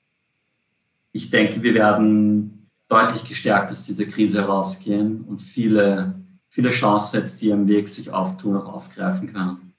ich 1.15 1.29
denke, 1.29 1.63
wir 1.63 1.73
werden 1.73 2.67
deutlich 2.89 3.23
gestärkt 3.23 3.71
aus 3.71 3.85
dieser 3.85 4.03
Krise 4.03 4.41
herausgehen 4.41 5.21
und 5.21 5.41
viele, 5.41 6.21
viele 6.49 6.71
Chancen 6.71 7.19
jetzt, 7.19 7.41
die 7.41 7.53
am 7.53 7.69
Weg 7.69 7.87
sich 7.87 8.11
auftun, 8.11 8.57
auch 8.57 8.65
aufgreifen 8.65 9.31
können. 9.31 9.73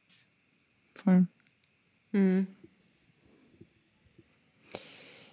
Voll. 0.95 1.27
Mhm. 2.13 2.47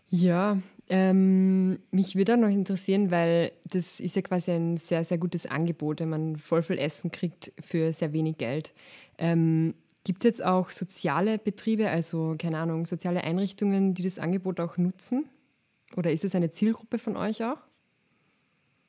Ja, 0.10 0.58
ähm, 0.90 1.80
mich 1.92 2.18
würde 2.18 2.34
auch 2.34 2.38
noch 2.38 2.50
interessieren, 2.50 3.10
weil 3.10 3.54
das 3.64 4.02
ist 4.02 4.18
ja 4.18 4.22
quasi 4.24 4.52
ein 4.52 4.76
sehr, 4.76 5.06
sehr 5.06 5.18
gutes 5.18 5.46
Angebot, 5.46 6.02
wenn 6.02 6.10
man 6.10 6.36
voll 6.36 6.64
viel 6.64 6.80
Essen 6.80 7.12
kriegt 7.12 7.54
für 7.62 7.94
sehr 7.94 8.12
wenig 8.12 8.38
Geld. 8.38 8.74
Ähm, 9.18 9.74
Gibt 10.04 10.26
es 10.26 10.28
jetzt 10.28 10.44
auch 10.44 10.70
soziale 10.70 11.38
Betriebe, 11.38 11.90
also 11.90 12.36
keine 12.38 12.58
Ahnung, 12.58 12.86
soziale 12.86 13.24
Einrichtungen, 13.24 13.94
die 13.94 14.04
das 14.04 14.20
Angebot 14.20 14.60
auch 14.60 14.76
nutzen? 14.76 15.30
Oder 15.96 16.12
ist 16.12 16.24
es 16.24 16.36
eine 16.36 16.52
Zielgruppe 16.52 16.98
von 16.98 17.16
euch 17.18 17.44
auch? 17.44 17.58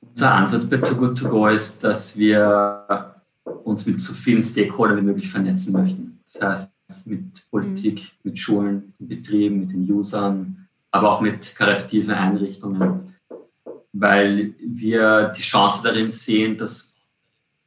Unser 0.00 0.32
Ansatz 0.32 0.68
bei 0.68 0.78
Too 0.78 0.96
Good 0.96 1.18
To 1.18 1.28
Go 1.28 1.48
ist, 1.48 1.82
dass 1.82 2.16
wir 2.18 3.14
uns 3.64 3.86
mit 3.86 4.00
so 4.00 4.12
vielen 4.12 4.42
Stakeholdern 4.42 4.98
wie 4.98 5.02
möglich 5.02 5.30
vernetzen 5.30 5.72
möchten. 5.72 6.20
Das 6.32 6.42
heißt, 6.42 7.06
mit 7.06 7.50
Politik, 7.50 7.96
mhm. 7.96 8.30
mit 8.30 8.38
Schulen, 8.38 8.94
mit 8.98 9.08
Betrieben, 9.08 9.60
mit 9.60 9.72
den 9.72 9.90
Usern, 9.90 10.68
aber 10.90 11.12
auch 11.12 11.20
mit 11.20 11.54
karitativen 11.56 12.10
Einrichtungen, 12.10 13.14
weil 13.92 14.54
wir 14.60 15.28
die 15.28 15.42
Chance 15.42 15.80
darin 15.82 16.10
sehen, 16.10 16.56
dass 16.58 17.00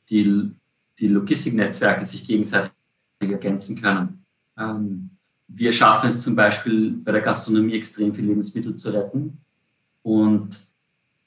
die, 0.09 0.51
die 0.99 1.07
Logistiknetzwerke 1.07 2.05
sich 2.05 2.25
gegenseitig 2.25 2.71
ergänzen 3.19 3.81
können. 3.81 4.25
Ähm, 4.57 5.16
wir 5.47 5.71
schaffen 5.71 6.09
es 6.09 6.23
zum 6.23 6.35
Beispiel 6.35 6.91
bei 6.91 7.11
der 7.11 7.21
Gastronomie 7.21 7.75
extrem 7.75 8.13
viel 8.13 8.25
Lebensmittel 8.25 8.75
zu 8.75 8.93
retten 8.93 9.39
und 10.03 10.67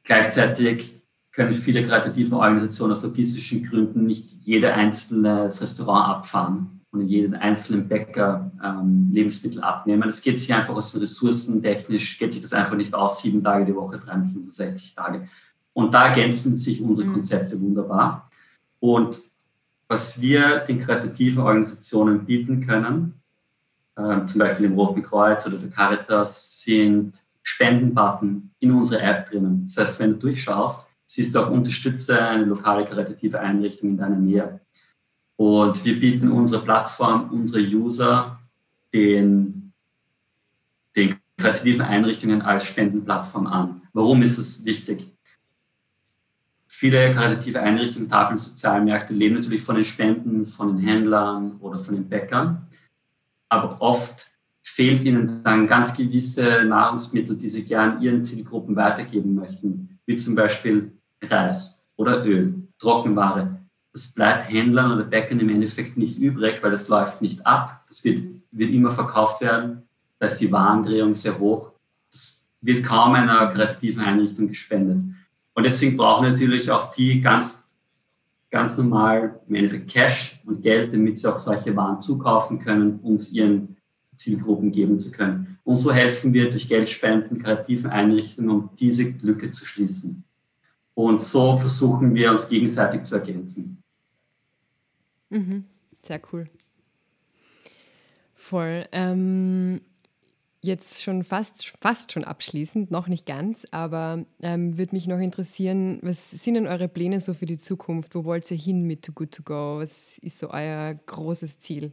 gleichzeitig 0.04 1.00
können 1.33 1.54
viele 1.54 1.87
kreative 1.87 2.37
Organisationen 2.37 2.92
aus 2.92 3.02
logistischen 3.02 3.64
Gründen 3.64 4.06
nicht 4.06 4.30
jede 4.42 4.74
einzelne 4.74 5.44
Restaurant 5.44 6.09
abfahren 6.09 6.80
und 6.90 7.02
in 7.02 7.09
jeden 7.09 7.35
einzelnen 7.35 7.88
Bäcker 7.88 8.50
ähm, 8.62 9.11
Lebensmittel 9.12 9.62
abnehmen. 9.62 10.02
Das 10.02 10.22
geht 10.22 10.38
sich 10.38 10.52
einfach 10.52 10.74
aus 10.74 10.92
den 10.92 11.02
Ressourcen 11.02 11.62
technisch, 11.62 12.18
geht 12.18 12.33
sich 12.33 12.42
das 12.42 12.52
einfach 12.52 12.76
nicht 12.76 12.94
aus, 12.94 13.22
sieben 13.22 13.44
Tage 13.44 13.64
die 13.64 13.76
Woche, 13.76 13.98
365 13.98 14.94
Tage. 14.94 15.28
Und 15.72 15.94
da 15.94 16.09
ergänzen 16.09 16.56
sich 16.56 16.83
unsere 16.83 17.09
mhm. 17.09 17.14
Konzepte 17.14 17.61
wunderbar. 17.61 18.28
Und 18.80 19.20
was 19.87 20.20
wir 20.20 20.59
den 20.59 20.80
kreativen 20.80 21.42
Organisationen 21.42 22.24
bieten 22.24 22.66
können, 22.66 23.19
äh, 23.96 24.24
zum 24.26 24.38
Beispiel 24.38 24.66
im 24.66 24.74
Roten 24.74 25.03
Kreuz 25.03 25.46
oder 25.46 25.59
der 25.59 25.70
Caritas, 25.70 26.62
sind 26.62 27.20
Spendenbutton 27.42 28.50
in 28.61 28.72
unserer 28.72 29.03
App 29.03 29.31
drinnen. 29.31 29.64
Das 29.64 29.76
heißt, 29.76 30.00
wenn 30.00 30.12
du 30.12 30.18
durchschaust, 30.18 30.90
siehst 31.07 31.35
du 31.35 31.40
auch 31.40 31.50
unterstütze 31.50 32.22
eine 32.22 32.44
lokale 32.44 32.85
karitative 32.85 33.40
Einrichtung 33.40 33.90
in 33.90 33.96
deiner 33.96 34.16
Nähe. 34.16 34.61
Und 35.37 35.85
wir 35.85 35.98
bieten 35.98 36.31
unsere 36.31 36.62
Plattform, 36.62 37.31
unsere 37.31 37.62
User 37.62 38.38
den, 38.92 39.72
den 40.94 41.16
kreativen 41.38 41.83
Einrichtungen 41.83 42.42
als 42.42 42.64
Spendenplattform 42.64 43.46
an. 43.46 43.83
Warum 43.92 44.22
ist 44.22 44.38
es 44.38 44.64
wichtig? 44.64 45.11
Viele 46.68 47.11
karitative 47.11 47.61
Einrichtungen, 47.61 48.09
Tafeln, 48.09 48.38
Sozialmärkte 48.38 49.12
leben 49.12 49.35
natürlich 49.35 49.62
von 49.62 49.74
den 49.74 49.85
Spenden, 49.85 50.46
von 50.46 50.76
den 50.76 50.87
Händlern 50.87 51.57
oder 51.61 51.79
von 51.79 51.94
den 51.94 52.09
Bäckern. 52.09 52.68
Aber 53.50 53.76
oft 53.80 54.30
fehlt 54.62 55.04
ihnen 55.04 55.42
dann 55.44 55.66
ganz 55.66 55.94
gewisse 55.94 56.64
Nahrungsmittel, 56.64 57.36
die 57.36 57.50
sie 57.50 57.64
gern 57.64 58.00
ihren 58.00 58.24
Zielgruppen 58.24 58.76
weitergeben 58.76 59.34
möchten, 59.34 59.98
wie 60.06 60.16
zum 60.16 60.34
Beispiel 60.34 60.92
Reis 61.22 61.86
oder 61.96 62.24
Öl, 62.24 62.54
Trockenware. 62.78 63.58
Das 63.92 64.14
bleibt 64.14 64.48
Händlern 64.48 64.92
oder 64.92 65.04
Bäckern 65.04 65.40
im 65.40 65.50
Endeffekt 65.50 65.96
nicht 65.96 66.18
übrig, 66.18 66.62
weil 66.62 66.70
das 66.70 66.88
läuft 66.88 67.20
nicht 67.20 67.44
ab. 67.44 67.84
Das 67.88 68.04
wird, 68.04 68.22
wird 68.52 68.70
immer 68.70 68.90
verkauft 68.90 69.40
werden. 69.40 69.82
Da 70.18 70.26
ist 70.26 70.38
die 70.38 70.52
Warendrehung 70.52 71.14
sehr 71.14 71.38
hoch. 71.38 71.72
Das 72.10 72.48
wird 72.60 72.84
kaum 72.84 73.14
einer 73.14 73.48
kreativen 73.48 74.02
Einrichtung 74.02 74.48
gespendet. 74.48 74.98
Und 75.54 75.64
deswegen 75.64 75.96
brauchen 75.96 76.28
natürlich 76.28 76.70
auch 76.70 76.94
die 76.94 77.20
ganz, 77.20 77.66
ganz 78.50 78.76
normal 78.76 79.40
im 79.48 79.54
Endeffekt 79.54 79.90
Cash 79.90 80.40
und 80.44 80.62
Geld, 80.62 80.92
damit 80.92 81.18
sie 81.18 81.28
auch 81.28 81.38
solche 81.38 81.74
Waren 81.76 82.00
zukaufen 82.00 82.58
können, 82.58 82.98
um 83.00 83.16
es 83.16 83.32
ihren 83.32 83.76
Zielgruppen 84.16 84.72
geben 84.72 84.98
zu 84.98 85.12
können. 85.12 85.58
Und 85.64 85.76
so 85.76 85.92
helfen 85.92 86.32
wir 86.34 86.50
durch 86.50 86.68
Geldspenden 86.68 87.42
kreativen 87.42 87.90
Einrichtungen, 87.90 88.50
um 88.50 88.70
diese 88.78 89.04
Lücke 89.22 89.50
zu 89.50 89.64
schließen. 89.64 90.24
Und 90.94 91.20
so 91.20 91.56
versuchen 91.56 92.14
wir 92.14 92.30
uns 92.30 92.48
gegenseitig 92.48 93.04
zu 93.04 93.16
ergänzen. 93.16 93.82
Mhm. 95.30 95.64
Sehr 96.02 96.20
cool. 96.32 96.50
Voll. 98.34 98.84
Ähm, 98.92 99.80
jetzt 100.62 101.03
schon 101.03 101.25
fast, 101.25 101.73
fast 101.81 102.12
schon 102.12 102.25
abschließend, 102.25 102.90
noch 102.90 103.09
nicht 103.09 103.27
ganz, 103.27 103.66
aber 103.70 104.25
ähm, 104.42 104.77
würde 104.77 104.94
mich 104.94 105.07
noch 105.07 105.18
interessieren, 105.18 105.99
was 106.03 106.31
sind 106.31 106.55
denn 106.55 106.66
eure 106.66 106.88
Pläne 106.88 107.20
so 107.20 107.35
für 107.35 107.46
die 107.46 107.59
Zukunft? 107.59 108.14
Wo 108.14 108.25
wollt 108.25 108.51
ihr 108.51 108.57
hin 108.57 108.87
mit 108.87 109.03
Too 109.03 109.12
Good 109.12 109.33
To 109.33 109.42
Go? 109.42 109.79
Was 109.79 110.18
ist 110.18 110.38
so 110.38 110.51
euer 110.51 110.94
großes 111.07 111.59
Ziel? 111.61 111.92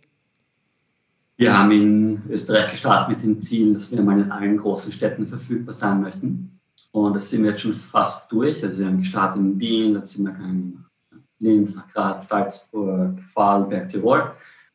Wir 1.37 1.57
haben 1.57 1.71
in 1.71 2.21
Österreich 2.29 2.71
gestartet 2.71 3.09
mit 3.09 3.21
dem 3.21 3.39
Ziel, 3.39 3.75
dass 3.75 3.91
wir 3.91 4.01
mal 4.01 4.19
in 4.19 4.31
allen 4.31 4.57
großen 4.57 4.91
Städten 4.91 5.27
verfügbar 5.27 5.75
sein 5.75 6.01
möchten. 6.01 6.59
Und 6.91 7.13
das 7.13 7.29
sind 7.29 7.43
wir 7.43 7.51
jetzt 7.51 7.61
schon 7.61 7.75
fast 7.75 8.31
durch. 8.31 8.63
Also 8.63 8.79
wir 8.79 8.87
haben 8.87 8.97
gestartet 8.97 9.39
in 9.39 9.59
Wien, 9.59 9.93
dann 9.93 10.03
sind 10.03 10.25
wir 10.25 10.31
gegangen 10.31 10.85
nach 11.11 11.19
Linz, 11.39 11.75
nach 11.75 11.87
Graz, 11.89 12.27
Salzburg, 12.27 13.19
Vorarlberg, 13.21 13.87
Tirol. 13.87 14.31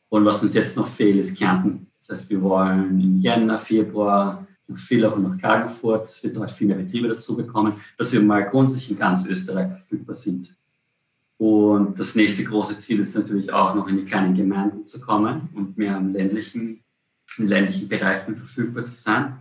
Und 0.09 0.25
was 0.25 0.43
uns 0.45 0.55
jetzt 0.55 0.77
noch 0.77 0.87
fehlt, 0.87 1.17
ist 1.17 1.37
Kärnten. 1.37 1.89
Das 2.07 2.21
heißt, 2.21 2.31
wir 2.31 2.43
wollen 2.43 3.01
im 3.01 3.19
Jänner, 3.19 3.59
Februar 3.59 4.45
nach 4.67 4.79
Villach 4.79 5.15
und 5.15 5.23
nach 5.23 5.39
Klagenfurt, 5.39 6.09
dass 6.09 6.23
wir 6.25 6.33
dort 6.33 6.51
viele 6.51 6.75
Betriebe 6.75 7.07
dazu 7.07 7.37
bekommen, 7.37 7.75
dass 7.97 8.13
wir 8.13 8.21
mal 8.21 8.49
grundsätzlich 8.49 8.91
in 8.91 8.99
ganz 8.99 9.25
Österreich 9.25 9.69
verfügbar 9.69 10.17
sind. 10.17 10.57
Und 11.39 11.99
das 11.99 12.17
nächste 12.17 12.45
große 12.45 12.77
Ziel 12.79 13.01
ist 13.01 13.15
natürlich 13.15 13.53
auch 13.53 13.75
noch 13.75 13.89
in 13.89 13.99
die 13.99 14.05
kleinen 14.05 14.35
Gemeinden 14.35 14.87
zu 14.87 15.01
kommen 15.01 15.49
und 15.55 15.79
mehr 15.79 15.97
im 15.97 16.13
ländlichen, 16.13 16.83
in 17.39 17.47
ländlichen 17.47 17.89
Bereichen 17.89 18.37
verfügbar 18.37 18.85
zu 18.85 18.95
sein. 18.95 19.39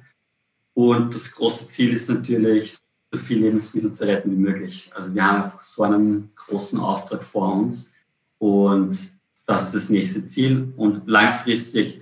Und 0.73 1.15
das 1.15 1.31
große 1.31 1.67
Ziel 1.69 1.93
ist 1.93 2.09
natürlich, 2.09 2.77
so 3.13 3.19
viel 3.19 3.39
Lebensmittel 3.39 3.91
zu 3.91 4.05
retten 4.05 4.31
wie 4.31 4.39
möglich. 4.39 4.91
Also 4.95 5.13
wir 5.13 5.23
haben 5.23 5.43
einfach 5.43 5.61
so 5.61 5.83
einen 5.83 6.27
großen 6.35 6.79
Auftrag 6.79 7.23
vor 7.23 7.53
uns 7.53 7.93
und 8.37 8.97
das 9.45 9.65
ist 9.65 9.75
das 9.75 9.89
nächste 9.89 10.25
Ziel. 10.27 10.73
Und 10.77 11.07
langfristig 11.07 12.00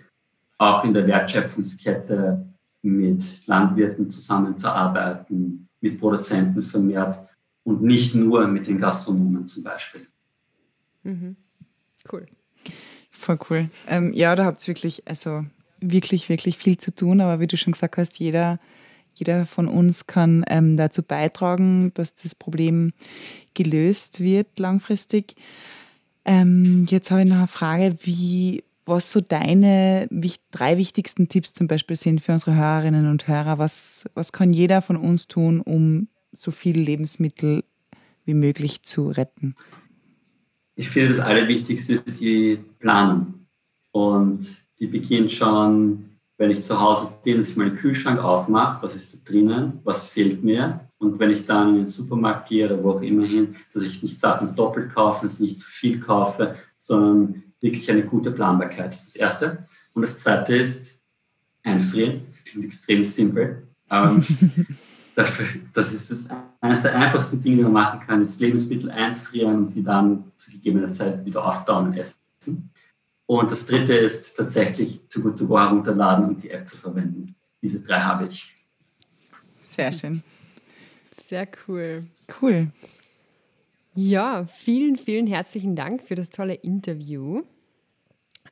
auch 0.60 0.84
in 0.84 0.94
der 0.94 1.08
Wertschöpfungskette 1.08 2.46
mit 2.84 3.48
Landwirten 3.48 4.10
zusammenzuarbeiten, 4.10 5.68
mit 5.82 6.00
Produzenten 6.00 6.62
vermehrt 6.62 7.18
und 7.64 7.82
nicht 7.82 8.14
nur 8.14 8.48
mit 8.48 8.68
den 8.68 8.78
Gastronomen 8.78 9.48
zum 9.48 9.64
Beispiel. 9.64 10.06
Mhm. 11.04 11.36
Cool. 12.12 12.26
Voll 13.10 13.40
cool. 13.50 13.70
Ähm, 13.88 14.14
ja, 14.14 14.36
da 14.36 14.46
habt 14.46 14.64
ihr 14.64 14.68
wirklich, 14.68 15.08
also 15.08 15.46
wirklich, 15.80 16.30
wirklich 16.30 16.58
viel 16.58 16.78
zu 16.78 16.94
tun. 16.94 17.22
Aber 17.22 17.40
wie 17.40 17.48
du 17.48 17.58
schon 17.58 17.74
gesagt 17.74 17.98
hast, 17.98 18.20
jeder, 18.20 18.60
jeder 19.14 19.46
von 19.46 19.68
uns 19.68 20.08
kann 20.08 20.44
ähm, 20.48 20.78
dazu 20.78 21.04
beitragen, 21.04 21.92
dass 21.94 22.16
das 22.16 22.36
Problem 22.36 22.94
gelöst 23.54 24.20
wird 24.20 24.60
langfristig. 24.60 25.36
Ähm, 26.26 26.86
jetzt 26.90 27.12
habe 27.12 27.24
ich 27.24 27.30
noch 27.30 27.38
eine 27.38 27.48
Frage, 27.48 27.98
wie, 28.04 28.64
was 28.90 29.12
so 29.12 29.22
deine 29.22 30.08
drei 30.52 30.78
wichtigsten 30.78 31.28
Tipps 31.28 31.54
zum 31.54 31.68
Beispiel 31.68 31.96
sind 31.96 32.22
für 32.22 32.34
unsere 32.34 32.56
Hörerinnen 32.56 33.10
und 33.10 33.28
Hörer. 33.28 33.58
Was, 33.58 34.10
was 34.14 34.32
kann 34.32 34.52
jeder 34.52 34.82
von 34.82 34.98
uns 34.98 35.28
tun, 35.28 35.62
um 35.62 36.08
so 36.32 36.52
viele 36.52 36.82
Lebensmittel 36.82 37.64
wie 38.26 38.34
möglich 38.34 38.84
zu 38.84 39.10
retten? 39.10 39.56
Ich 40.76 40.90
finde, 40.90 41.10
das 41.10 41.20
Allerwichtigste 41.20 41.96
ist 41.96 42.20
die 42.20 42.60
Planung. 42.80 43.46
Und 43.92 44.48
die 44.80 44.88
beginnt 44.88 45.32
schon, 45.32 46.06
wenn 46.38 46.52
ich 46.52 46.62
zu 46.62 46.80
Hause 46.80 47.12
bin, 47.24 47.38
dass 47.38 47.50
ich 47.50 47.58
meinen 47.58 47.76
Kühlschrank 47.76 48.20
aufmache, 48.20 48.82
was 48.82 48.96
ist 48.96 49.14
da 49.14 49.32
drinnen, 49.32 49.80
was 49.84 50.08
fehlt 50.08 50.44
mir. 50.44 50.80
Und 50.98 51.20
wenn 51.20 51.32
ich 51.32 51.46
dann 51.46 51.70
in 51.70 51.76
den 51.76 51.86
Supermarkt 51.86 52.48
gehe 52.48 52.66
oder 52.66 52.82
wo 52.84 52.92
auch 52.92 53.02
immer 53.02 53.26
hin, 53.26 53.56
dass 53.74 53.84
ich 53.84 54.02
nicht 54.02 54.18
Sachen 54.18 54.56
doppelt 54.56 54.94
kaufe, 54.94 55.26
dass 55.26 55.36
ich 55.36 55.40
nicht 55.40 55.60
zu 55.60 55.70
viel 55.70 56.00
kaufe, 56.00 56.56
sondern 56.78 57.44
wirklich 57.62 57.90
eine 57.92 58.06
gute 58.06 58.32
Planbarkeit. 58.32 58.94
Das 58.94 59.02
ist 59.02 59.16
das 59.16 59.22
Erste. 59.22 59.64
Und 59.94 60.02
das 60.02 60.20
Zweite 60.20 60.56
ist 60.56 61.02
einfrieren. 61.64 62.24
Das 62.28 62.44
klingt 62.44 62.66
extrem 62.66 63.04
simpel. 63.04 63.68
Ähm, 63.92 64.26
das 65.16 65.94
ist 65.94 66.12
das 66.12 66.26
eines 66.62 66.82
der 66.82 66.96
einfachsten 66.96 67.42
Dinge, 67.42 67.58
die 67.58 67.64
man 67.64 67.74
machen 67.74 68.00
kann, 68.02 68.22
ist 68.22 68.40
Lebensmittel 68.40 68.92
einfrieren 68.92 69.58
und 69.58 69.74
die 69.74 69.84
dann 69.84 70.32
zu 70.36 70.52
gegebener 70.52 70.92
Zeit 70.92 71.26
wieder 71.26 71.46
auftauen 71.46 71.88
und 71.88 71.98
essen. 71.98 72.72
Und 73.26 73.52
das 73.52 73.66
dritte 73.66 73.94
ist 73.94 74.36
tatsächlich 74.36 75.08
zu 75.08 75.22
gut 75.22 75.38
to 75.38 75.48
go 75.48 75.60
herunterladen 75.60 76.26
und 76.26 76.44
die 76.44 76.50
App 76.50 76.68
zu 76.68 76.78
verwenden. 76.78 77.36
Diese 77.62 77.82
drei 77.82 78.00
habe 78.02 78.28
ich. 78.28 78.54
Sehr 79.58 79.92
schön. 79.92 80.24
Sehr 81.12 81.48
cool. 81.68 82.04
Cool. 82.42 82.72
Ja, 84.02 84.46
vielen, 84.46 84.96
vielen 84.96 85.28
herzlichen 85.28 85.76
Dank 85.76 86.02
für 86.04 86.16
das 86.16 86.30
tolle 86.30 86.54
Interview. 86.54 87.42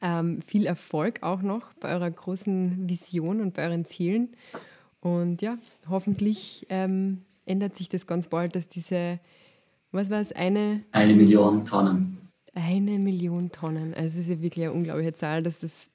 Ähm, 0.01 0.41
viel 0.41 0.65
Erfolg 0.65 1.23
auch 1.23 1.41
noch 1.41 1.71
bei 1.79 1.93
eurer 1.93 2.11
großen 2.11 2.89
Vision 2.89 3.39
und 3.39 3.53
bei 3.53 3.63
euren 3.63 3.85
Zielen. 3.85 4.35
Und 4.99 5.41
ja, 5.41 5.57
hoffentlich 5.89 6.67
ähm, 6.67 7.21
ändert 7.45 7.77
sich 7.77 7.87
das 7.87 8.05
ganz 8.05 8.27
bald, 8.27 8.57
dass 8.57 8.67
diese, 8.67 9.21
was 9.93 10.09
war 10.09 10.19
es, 10.19 10.33
eine? 10.33 10.83
Eine 10.91 11.15
Million 11.15 11.63
Tonnen 11.63 12.17
eine 12.53 12.99
Million 12.99 13.51
Tonnen. 13.51 13.93
Also 13.93 14.19
es 14.19 14.27
ist 14.27 14.29
ja 14.29 14.41
wirklich 14.41 14.65
eine 14.65 14.73
unglaubliche 14.73 15.13
Zahl, 15.13 15.43
dass 15.43 15.59
das 15.59 15.91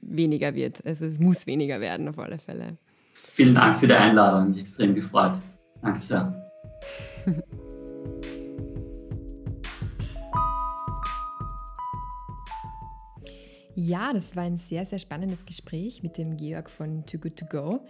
weniger 0.00 0.54
wird. 0.54 0.84
Also 0.84 1.04
es 1.04 1.20
muss 1.20 1.46
weniger 1.46 1.78
werden 1.80 2.08
auf 2.08 2.18
alle 2.18 2.38
Fälle. 2.38 2.78
Vielen 3.12 3.54
Dank 3.54 3.78
für 3.78 3.86
die 3.86 3.92
Einladung, 3.92 4.50
mich 4.50 4.60
extrem 4.60 4.94
gefreut. 4.94 5.38
Danke 5.82 6.00
sehr. 6.00 6.42
Ja, 13.78 14.14
das 14.14 14.34
war 14.34 14.44
ein 14.44 14.56
sehr, 14.56 14.86
sehr 14.86 14.98
spannendes 14.98 15.44
Gespräch 15.44 16.02
mit 16.02 16.16
dem 16.16 16.38
Georg 16.38 16.70
von 16.70 17.04
Too 17.04 17.18
Good 17.18 17.36
To 17.36 17.44
Go. 17.44 17.80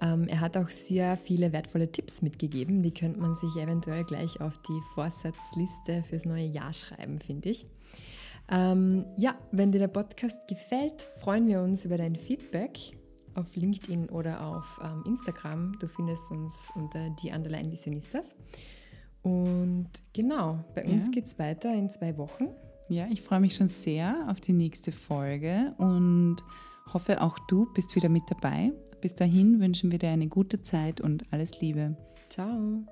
Ähm, 0.00 0.28
er 0.28 0.38
hat 0.38 0.56
auch 0.56 0.70
sehr 0.70 1.16
viele 1.16 1.52
wertvolle 1.52 1.90
Tipps 1.90 2.22
mitgegeben. 2.22 2.82
Die 2.84 2.94
könnte 2.94 3.18
man 3.18 3.34
sich 3.34 3.56
eventuell 3.56 4.04
gleich 4.04 4.40
auf 4.40 4.56
die 4.68 4.80
Vorsatzliste 4.94 6.04
fürs 6.08 6.24
neue 6.24 6.46
Jahr 6.46 6.72
schreiben, 6.72 7.18
finde 7.18 7.48
ich. 7.48 7.66
Ähm, 8.48 9.06
ja, 9.16 9.34
wenn 9.50 9.72
dir 9.72 9.80
der 9.80 9.88
Podcast 9.88 10.38
gefällt, 10.46 11.02
freuen 11.18 11.48
wir 11.48 11.62
uns 11.62 11.84
über 11.84 11.98
dein 11.98 12.14
Feedback 12.14 12.78
auf 13.34 13.56
LinkedIn 13.56 14.10
oder 14.10 14.46
auf 14.46 14.80
ähm, 14.84 15.02
Instagram. 15.04 15.76
Du 15.80 15.88
findest 15.88 16.30
uns 16.30 16.70
unter 16.76 17.10
die 17.10 17.32
Underline 17.32 17.72
Visionistas. 17.72 18.36
Und 19.22 19.90
genau, 20.12 20.62
bei 20.76 20.84
uns 20.84 21.06
ja. 21.06 21.10
geht 21.10 21.26
es 21.26 21.40
weiter 21.40 21.74
in 21.74 21.90
zwei 21.90 22.16
Wochen. 22.18 22.50
Ja, 22.88 23.06
ich 23.10 23.22
freue 23.22 23.40
mich 23.40 23.54
schon 23.54 23.68
sehr 23.68 24.26
auf 24.28 24.40
die 24.40 24.52
nächste 24.52 24.92
Folge 24.92 25.74
und 25.78 26.36
hoffe, 26.92 27.22
auch 27.22 27.38
du 27.48 27.66
bist 27.72 27.96
wieder 27.96 28.08
mit 28.08 28.24
dabei. 28.28 28.72
Bis 29.00 29.14
dahin 29.14 29.60
wünschen 29.60 29.90
wir 29.90 29.98
dir 29.98 30.10
eine 30.10 30.28
gute 30.28 30.62
Zeit 30.62 31.00
und 31.00 31.24
alles 31.32 31.60
Liebe. 31.60 31.96
Ciao. 32.28 32.84